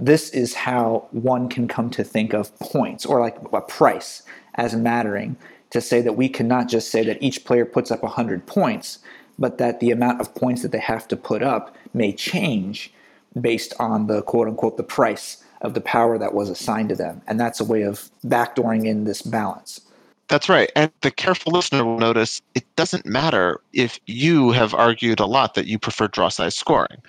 This 0.00 0.30
is 0.30 0.54
how 0.54 1.06
one 1.12 1.48
can 1.48 1.68
come 1.68 1.90
to 1.90 2.02
think 2.02 2.32
of 2.32 2.56
points 2.58 3.06
or 3.06 3.20
like 3.20 3.36
a 3.52 3.60
price 3.60 4.22
as 4.54 4.74
mattering 4.74 5.36
to 5.70 5.80
say 5.80 6.00
that 6.00 6.14
we 6.14 6.28
cannot 6.28 6.68
just 6.68 6.90
say 6.90 7.04
that 7.04 7.22
each 7.22 7.44
player 7.44 7.64
puts 7.64 7.90
up 7.90 8.02
100 8.02 8.46
points, 8.46 8.98
but 9.38 9.58
that 9.58 9.80
the 9.80 9.90
amount 9.90 10.20
of 10.20 10.34
points 10.34 10.62
that 10.62 10.72
they 10.72 10.78
have 10.78 11.06
to 11.08 11.16
put 11.16 11.42
up 11.42 11.76
may 11.94 12.12
change 12.12 12.92
based 13.40 13.74
on 13.78 14.06
the 14.06 14.22
quote 14.22 14.48
unquote 14.48 14.76
the 14.76 14.82
price 14.82 15.44
of 15.60 15.74
the 15.74 15.80
power 15.80 16.18
that 16.18 16.34
was 16.34 16.48
assigned 16.48 16.88
to 16.88 16.94
them. 16.94 17.20
And 17.26 17.38
that's 17.38 17.60
a 17.60 17.64
way 17.64 17.82
of 17.82 18.10
backdooring 18.24 18.86
in 18.86 19.04
this 19.04 19.22
balance. 19.22 19.80
That's 20.28 20.48
right. 20.48 20.70
And 20.76 20.92
the 21.00 21.10
careful 21.10 21.52
listener 21.52 21.84
will 21.84 21.98
notice 21.98 22.42
it 22.54 22.64
doesn't 22.76 23.06
matter 23.06 23.60
if 23.72 23.98
you 24.06 24.52
have 24.52 24.74
argued 24.74 25.20
a 25.20 25.26
lot 25.26 25.54
that 25.54 25.66
you 25.66 25.78
prefer 25.78 26.06
draw 26.06 26.28
size 26.28 26.54
scoring. 26.54 27.02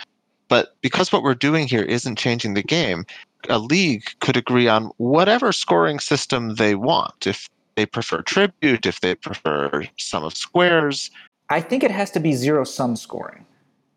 But 0.47 0.75
because 0.81 1.11
what 1.11 1.21
we're 1.21 1.35
doing 1.35 1.67
here 1.67 1.83
isn't 1.83 2.17
changing 2.17 2.53
the 2.53 2.63
game, 2.63 3.05
a 3.49 3.59
league 3.59 4.05
could 4.21 4.37
agree 4.37 4.67
on 4.67 4.91
whatever 4.97 5.51
scoring 5.51 5.99
system 5.99 6.55
they 6.55 6.75
want. 6.75 7.27
If 7.27 7.49
they 7.79 7.85
prefer 7.85 8.21
tribute, 8.21 8.85
if 8.85 8.99
they 8.99 9.15
prefer 9.15 9.85
sum 9.97 10.25
of 10.25 10.35
squares. 10.35 11.09
I 11.49 11.61
think 11.61 11.81
it 11.81 11.91
has 11.91 12.11
to 12.11 12.19
be 12.19 12.33
zero 12.33 12.65
sum 12.65 12.97
scoring 12.97 13.45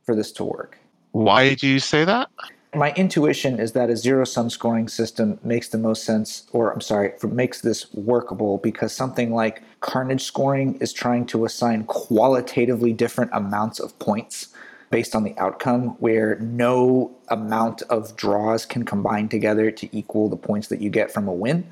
for 0.04 0.14
this 0.14 0.30
to 0.32 0.44
work. 0.44 0.78
Why 1.10 1.54
do 1.54 1.66
you 1.66 1.80
say 1.80 2.04
that? 2.04 2.30
My 2.74 2.92
intuition 2.92 3.58
is 3.58 3.72
that 3.72 3.90
a 3.90 3.96
zero 3.96 4.24
sum 4.24 4.50
scoring 4.50 4.86
system 4.86 5.38
makes 5.42 5.68
the 5.68 5.78
most 5.78 6.04
sense, 6.04 6.44
or 6.52 6.72
I'm 6.72 6.80
sorry, 6.80 7.12
makes 7.24 7.60
this 7.60 7.92
workable 7.92 8.58
because 8.58 8.92
something 8.94 9.34
like 9.34 9.62
carnage 9.80 10.22
scoring 10.22 10.78
is 10.80 10.92
trying 10.92 11.26
to 11.26 11.44
assign 11.44 11.82
qualitatively 11.84 12.92
different 12.92 13.32
amounts 13.34 13.80
of 13.80 13.98
points 13.98 14.54
based 14.90 15.16
on 15.16 15.24
the 15.24 15.36
outcome, 15.38 15.96
where 15.98 16.38
no 16.38 17.10
amount 17.28 17.82
of 17.90 18.14
draws 18.14 18.64
can 18.64 18.84
combine 18.84 19.28
together 19.28 19.72
to 19.72 19.88
equal 19.96 20.28
the 20.28 20.36
points 20.36 20.68
that 20.68 20.80
you 20.80 20.88
get 20.88 21.10
from 21.10 21.26
a 21.26 21.32
win. 21.32 21.66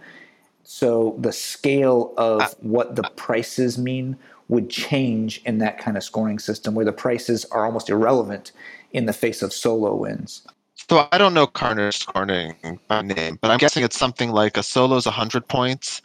So 0.65 1.17
the 1.19 1.33
scale 1.33 2.15
of 2.17 2.41
uh, 2.43 2.49
what 2.61 2.97
the 2.97 3.05
uh 3.05 3.11
prices 3.11 3.79
mean 3.79 4.17
would 4.49 4.69
change 4.69 5.41
in 5.45 5.59
that 5.59 5.79
kind 5.79 5.97
of 5.97 6.03
scoring 6.03 6.39
system 6.39 6.75
where 6.75 6.85
the 6.85 6.93
prices 6.93 7.45
are 7.47 7.65
almost 7.65 7.89
irrelevant 7.89 8.53
in 8.93 9.07
the 9.07 9.13
face 9.13 9.43
of 9.43 9.53
solo 9.53 9.95
wins. 9.95 10.43
So 10.89 11.07
I 11.13 11.19
don't 11.19 11.35
know 11.35 11.47
Carnage 11.47 11.99
scoring 11.99 12.57
by 12.89 13.03
name, 13.03 13.39
but 13.41 13.51
I'm 13.51 13.59
guessing 13.59 13.85
it's 13.85 13.99
something 13.99 14.31
like 14.31 14.57
a 14.57 14.63
solo's 14.63 15.07
100 15.07 15.47
points. 15.47 16.03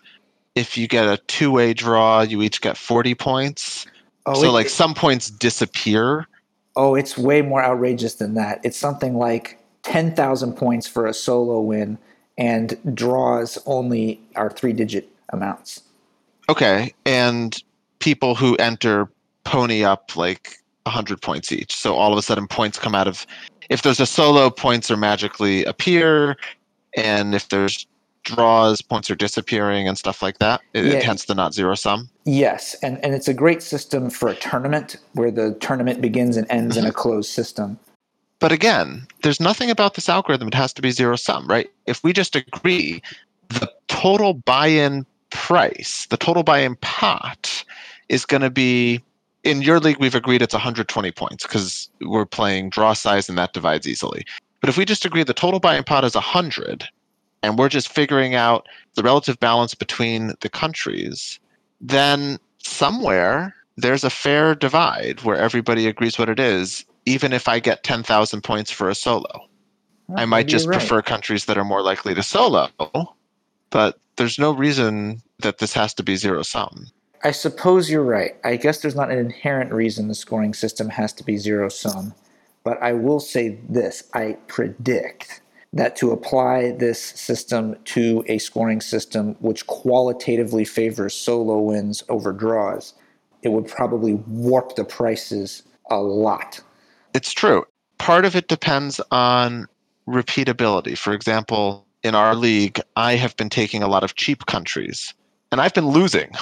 If 0.54 0.78
you 0.78 0.88
get 0.88 1.06
a 1.06 1.18
two-way 1.28 1.74
draw, 1.74 2.22
you 2.22 2.42
each 2.44 2.62
get 2.62 2.78
40 2.78 3.16
points. 3.16 3.88
Oh, 4.26 4.36
so 4.36 4.50
it, 4.50 4.52
like 4.52 4.70
some 4.70 4.94
points 4.94 5.30
disappear. 5.30 6.28
Oh, 6.76 6.96
it's 6.96 7.18
way 7.18 7.42
more 7.42 7.64
outrageous 7.64 8.16
than 8.16 8.36
that. 8.36 8.60
It's 8.64 8.78
something 8.78 9.18
like 9.18 9.60
10,000 9.84 10.54
points 10.54 10.88
for 10.88 11.08
a 11.08 11.14
solo 11.14 11.62
win 11.62 11.98
and 12.38 12.78
draws 12.94 13.58
only 13.66 14.20
are 14.36 14.50
three 14.50 14.74
digit 14.74 15.10
amounts. 15.30 15.82
Okay. 16.50 16.94
And 17.06 17.62
people 18.00 18.36
who 18.36 18.56
enter 18.58 19.10
pony 19.44 19.84
up 19.84 20.16
like 20.16 20.58
100 20.84 21.22
points 21.22 21.52
each. 21.52 21.76
So 21.76 21.96
all 21.96 22.12
of 22.12 22.18
a 22.18 22.22
sudden, 22.22 22.48
points 22.48 22.78
come 22.78 22.96
out 22.96 23.08
of. 23.08 23.26
If 23.70 23.82
there's 23.82 24.00
a 24.00 24.06
solo, 24.06 24.50
points 24.50 24.92
are 24.92 24.98
magically 24.98 25.64
appear. 25.66 26.38
And 26.96 27.34
if 27.34 27.50
there's 27.50 27.88
draws, 28.24 28.82
points 28.82 29.10
are 29.10 29.16
disappearing 29.16 29.88
and 29.88 29.98
stuff 29.98 30.22
like 30.22 30.40
that. 30.40 30.62
It, 30.74 30.86
yeah. 30.86 31.00
tends 31.00 31.26
to 31.26 31.36
not 31.36 31.54
zero 31.54 31.76
sum. 31.76 32.10
Yes. 32.26 32.76
And, 32.84 33.04
and 33.04 33.14
it's 33.14 33.28
a 33.28 33.34
great 33.34 33.64
system 33.64 34.10
for 34.10 34.30
a 34.30 34.36
tournament 34.36 34.98
where 35.14 35.32
the 35.32 35.54
tournament 35.56 36.02
begins 36.02 36.38
and 36.38 36.46
ends 36.50 36.78
in 36.78 36.86
a 36.86 36.90
mm-hmm. 36.90 36.98
closed 36.98 37.30
system. 37.30 37.80
But 38.46 38.52
again, 38.52 39.08
there's 39.24 39.40
nothing 39.40 39.72
about 39.72 39.96
this 39.96 40.08
algorithm. 40.08 40.50
It 40.50 40.54
has 40.54 40.72
to 40.74 40.82
be 40.84 40.92
zero 40.92 41.16
sum, 41.16 41.48
right? 41.48 41.68
If 41.88 42.04
we 42.04 42.14
just 42.14 42.36
agree 42.36 43.02
the 43.50 43.68
total 43.88 44.36
buy 44.36 44.68
in 44.68 45.04
price, 45.32 46.06
the 46.12 46.18
total 46.18 46.44
buy 46.44 46.60
in 46.60 46.76
pot 46.76 47.66
is 48.08 48.24
going 48.24 48.44
to 48.44 48.52
be 48.52 49.02
in 49.44 49.64
your 49.64 49.80
league, 49.80 49.98
we've 50.00 50.14
agreed 50.14 50.44
it's 50.44 50.54
120 50.54 51.12
points 51.14 51.48
because 51.48 51.90
we're 52.02 52.28
playing 52.28 52.70
draw 52.70 52.94
size 52.94 53.28
and 53.28 53.38
that 53.40 53.54
divides 53.54 53.88
easily. 53.88 54.24
But 54.62 54.70
if 54.70 54.78
we 54.78 54.86
just 54.86 55.06
agree 55.06 55.24
the 55.24 55.34
total 55.34 55.60
buy 55.60 55.76
in 55.76 55.84
pot 55.84 56.04
is 56.04 56.14
100 56.14 56.88
and 57.42 57.58
we're 57.58 57.68
just 57.68 57.92
figuring 57.92 58.36
out 58.36 58.68
the 58.94 59.02
relative 59.02 59.40
balance 59.40 59.74
between 59.74 60.34
the 60.42 60.50
countries, 60.50 61.40
then 61.82 62.38
somewhere 62.60 63.56
there's 63.76 64.04
a 64.04 64.12
fair 64.12 64.54
divide 64.54 65.24
where 65.24 65.36
everybody 65.36 65.88
agrees 65.88 66.20
what 66.20 66.30
it 66.30 66.40
is 66.40 66.86
even 67.06 67.34
if 67.34 67.48
I 67.48 67.60
get 67.60 67.84
10,000 67.84 68.42
points 68.42 68.72
for 68.72 68.90
a 68.90 68.96
solo. 68.96 69.48
I 70.16 70.26
might 70.26 70.48
just 70.48 70.68
right. 70.68 70.78
prefer 70.78 71.02
countries 71.02 71.46
that 71.46 71.58
are 71.58 71.64
more 71.64 71.82
likely 71.82 72.14
to 72.14 72.22
solo, 72.22 72.70
but 73.72 74.00
there's 74.18 74.38
no 74.38 74.52
reason 74.52 75.22
that 75.40 75.58
this 75.58 75.74
has 75.74 75.94
to 75.96 76.04
be 76.04 76.16
zero 76.16 76.44
sum. 76.44 76.88
I 77.24 77.32
suppose 77.32 77.90
you're 77.90 78.04
right. 78.04 78.36
I 78.44 78.56
guess 78.56 78.82
there's 78.82 78.96
not 78.96 79.10
an 79.10 79.18
inherent 79.18 79.72
reason 79.72 80.08
the 80.08 80.16
scoring 80.16 80.54
system 80.54 80.90
has 80.90 81.12
to 81.14 81.24
be 81.24 81.38
zero 81.38 81.70
sum, 81.70 82.14
but 82.64 82.82
I 82.84 82.94
will 82.94 83.20
say 83.20 83.60
this 83.68 84.04
I 84.14 84.38
predict 84.48 85.42
that 85.74 85.96
to 85.98 86.12
apply 86.12 86.72
this 86.72 87.02
system 87.02 87.76
to 87.86 88.24
a 88.28 88.38
scoring 88.38 88.80
system 88.80 89.36
which 89.40 89.68
qualitatively 89.68 90.66
favors 90.66 91.16
solo 91.16 91.60
wins 91.60 92.04
over 92.10 92.32
draws, 92.32 92.94
it 93.42 93.50
would 93.50 93.68
probably 93.68 94.14
warp 94.14 94.76
the 94.76 94.86
prices 94.86 95.64
a 95.90 95.98
lot 95.98 96.62
it's 97.16 97.32
true. 97.32 97.66
Part 97.98 98.26
of 98.26 98.36
it 98.36 98.48
depends 98.48 99.00
on 99.12 99.68
repeatability. 100.08 100.98
For 100.98 101.14
example, 101.14 101.86
in 102.04 102.14
our 102.14 102.36
league, 102.36 102.80
I 102.96 103.16
have 103.16 103.36
been 103.38 103.50
taking 103.50 103.82
a 103.82 103.88
lot 103.88 104.04
of 104.04 104.16
cheap 104.16 104.46
countries 104.46 105.14
and 105.52 105.62
I've 105.62 105.74
been 105.74 105.88
losing. 105.88 106.30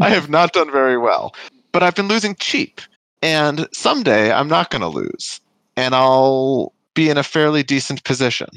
I 0.00 0.10
have 0.10 0.28
not 0.28 0.52
done 0.52 0.70
very 0.70 0.98
well, 0.98 1.34
but 1.72 1.82
I've 1.82 1.94
been 1.94 2.08
losing 2.08 2.34
cheap. 2.36 2.80
And 3.22 3.66
someday 3.72 4.30
I'm 4.30 4.48
not 4.48 4.70
going 4.70 4.82
to 4.82 4.88
lose 4.88 5.40
and 5.76 5.94
I'll 5.94 6.72
be 6.94 7.08
in 7.10 7.18
a 7.18 7.22
fairly 7.22 7.62
decent 7.62 8.04
position. 8.04 8.48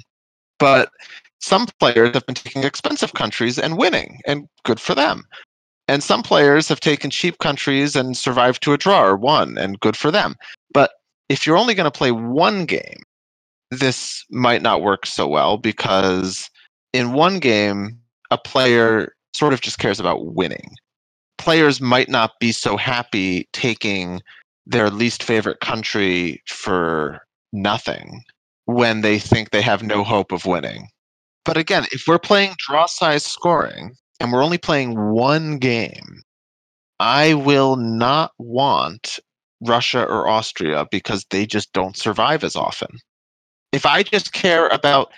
But 0.60 0.92
some 1.40 1.68
players 1.80 2.14
have 2.14 2.26
been 2.26 2.36
taking 2.36 2.64
expensive 2.64 3.14
countries 3.14 3.58
and 3.60 3.78
winning, 3.78 4.22
and 4.26 4.48
good 4.64 4.80
for 4.80 4.96
them. 4.96 5.24
And 5.88 6.04
some 6.04 6.22
players 6.22 6.68
have 6.68 6.80
taken 6.80 7.10
cheap 7.10 7.38
countries 7.40 7.96
and 7.96 8.18
survived 8.18 8.62
to 8.64 8.74
a 8.74 8.78
draw 8.78 9.04
or 9.04 9.16
won, 9.16 9.58
and 9.58 9.80
good 9.80 9.96
for 9.96 10.12
them. 10.12 10.36
But 10.74 10.92
if 11.30 11.46
you're 11.46 11.58
only 11.58 11.74
going 11.76 11.90
to 11.90 11.98
play 11.98 12.12
one 12.12 12.66
game, 12.66 13.04
this 13.72 14.26
might 14.30 14.62
not 14.62 14.82
work 14.82 15.06
so 15.06 15.28
well 15.28 15.58
because 15.58 16.50
in 16.94 17.14
one 17.14 17.40
game, 17.40 18.00
a 18.32 18.38
player 18.38 19.14
sort 19.34 19.54
of 19.54 19.62
just 19.62 19.80
cares 19.80 20.00
about 20.00 20.34
winning. 20.34 20.76
Players 21.38 21.80
might 21.80 22.10
not 22.10 22.40
be 22.40 22.52
so 22.52 22.76
happy 22.76 23.48
taking 23.54 24.22
their 24.66 24.90
least 24.90 25.24
favorite 25.24 25.60
country 25.62 26.42
for 26.46 27.20
nothing 27.54 28.24
when 28.66 29.02
they 29.02 29.20
think 29.20 29.52
they 29.52 29.62
have 29.62 29.84
no 29.84 30.04
hope 30.04 30.32
of 30.32 30.46
winning. 30.46 30.90
But 31.46 31.56
again, 31.56 31.86
if 31.94 32.06
we're 32.08 32.20
playing 32.20 32.56
draw 32.58 32.86
size 32.86 33.24
scoring, 33.26 33.96
and 34.20 34.32
we're 34.32 34.44
only 34.44 34.58
playing 34.58 35.12
one 35.12 35.58
game, 35.58 36.22
I 37.00 37.34
will 37.36 37.76
not 37.76 38.32
want 38.38 39.20
Russia 39.62 40.04
or 40.04 40.28
Austria 40.28 40.88
because 40.90 41.26
they 41.30 41.46
just 41.46 41.72
don't 41.74 41.98
survive 41.98 42.44
as 42.44 42.56
often. 42.56 42.90
If 43.72 43.86
I 43.86 44.04
just 44.04 44.34
care 44.34 44.68
about 44.68 45.12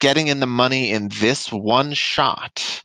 getting 0.00 0.28
in 0.28 0.40
the 0.40 0.46
money 0.46 0.90
in 0.90 1.08
this 1.20 1.52
one 1.52 1.92
shot, 1.92 2.82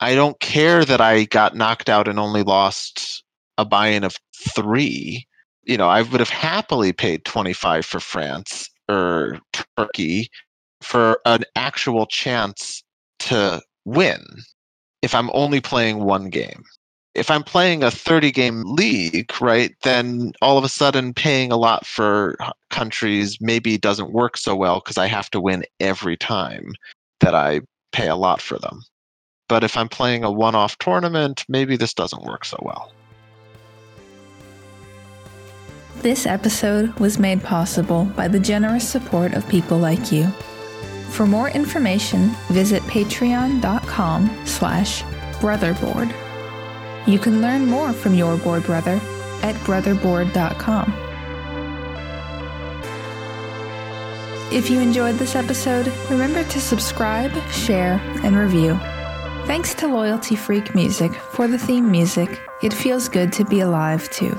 I 0.00 0.14
don't 0.14 0.38
care 0.40 0.84
that 0.84 1.00
I 1.00 1.24
got 1.24 1.56
knocked 1.56 1.88
out 1.88 2.08
and 2.08 2.18
only 2.18 2.42
lost 2.42 3.22
a 3.58 3.64
buy 3.64 3.88
in 3.88 4.04
of 4.04 4.16
three. 4.54 5.26
You 5.62 5.76
know, 5.76 5.88
I 5.88 6.02
would 6.02 6.20
have 6.20 6.28
happily 6.28 6.92
paid 6.92 7.24
25 7.24 7.86
for 7.86 8.00
France 8.00 8.68
or 8.88 9.38
Turkey 9.76 10.28
for 10.82 11.20
an 11.24 11.44
actual 11.56 12.06
chance 12.06 12.82
to 13.20 13.62
win 13.84 14.20
if 15.04 15.14
I'm 15.14 15.30
only 15.34 15.60
playing 15.60 16.02
one 16.02 16.30
game. 16.30 16.64
If 17.14 17.30
I'm 17.30 17.44
playing 17.44 17.84
a 17.84 17.90
30 17.90 18.32
game 18.32 18.62
league, 18.64 19.30
right, 19.38 19.72
then 19.82 20.32
all 20.40 20.56
of 20.56 20.64
a 20.64 20.68
sudden 20.68 21.12
paying 21.12 21.52
a 21.52 21.58
lot 21.58 21.86
for 21.86 22.36
countries 22.70 23.36
maybe 23.38 23.76
doesn't 23.76 24.12
work 24.12 24.38
so 24.38 24.56
well 24.56 24.80
because 24.80 24.96
I 24.96 25.06
have 25.06 25.30
to 25.30 25.40
win 25.40 25.62
every 25.78 26.16
time 26.16 26.72
that 27.20 27.34
I 27.34 27.60
pay 27.92 28.08
a 28.08 28.16
lot 28.16 28.40
for 28.40 28.58
them. 28.58 28.82
But 29.46 29.62
if 29.62 29.76
I'm 29.76 29.90
playing 29.90 30.24
a 30.24 30.32
one 30.32 30.54
off 30.54 30.78
tournament, 30.78 31.44
maybe 31.50 31.76
this 31.76 31.92
doesn't 31.92 32.24
work 32.24 32.46
so 32.46 32.56
well. 32.62 32.90
This 35.96 36.26
episode 36.26 36.98
was 36.98 37.18
made 37.18 37.42
possible 37.42 38.06
by 38.16 38.26
the 38.26 38.40
generous 38.40 38.88
support 38.88 39.34
of 39.34 39.46
people 39.50 39.76
like 39.76 40.10
you. 40.10 40.32
For 41.14 41.26
more 41.26 41.48
information, 41.48 42.30
visit 42.48 42.82
patreon.com 42.82 44.46
slash 44.46 45.04
brotherbored. 45.38 46.12
You 47.06 47.20
can 47.20 47.40
learn 47.40 47.66
more 47.66 47.92
from 47.92 48.14
your 48.14 48.36
Bored 48.36 48.64
Brother 48.64 49.00
at 49.44 49.54
brotherbored.com. 49.62 50.92
If 54.52 54.68
you 54.68 54.80
enjoyed 54.80 55.14
this 55.14 55.36
episode, 55.36 55.86
remember 56.10 56.42
to 56.42 56.60
subscribe, 56.60 57.32
share, 57.52 58.00
and 58.24 58.36
review. 58.36 58.74
Thanks 59.46 59.72
to 59.74 59.86
Loyalty 59.86 60.34
Freak 60.34 60.74
Music 60.74 61.14
for 61.14 61.46
the 61.46 61.58
theme 61.58 61.88
music. 61.92 62.40
It 62.60 62.74
feels 62.74 63.08
good 63.08 63.32
to 63.34 63.44
be 63.44 63.60
alive, 63.60 64.10
too. 64.10 64.36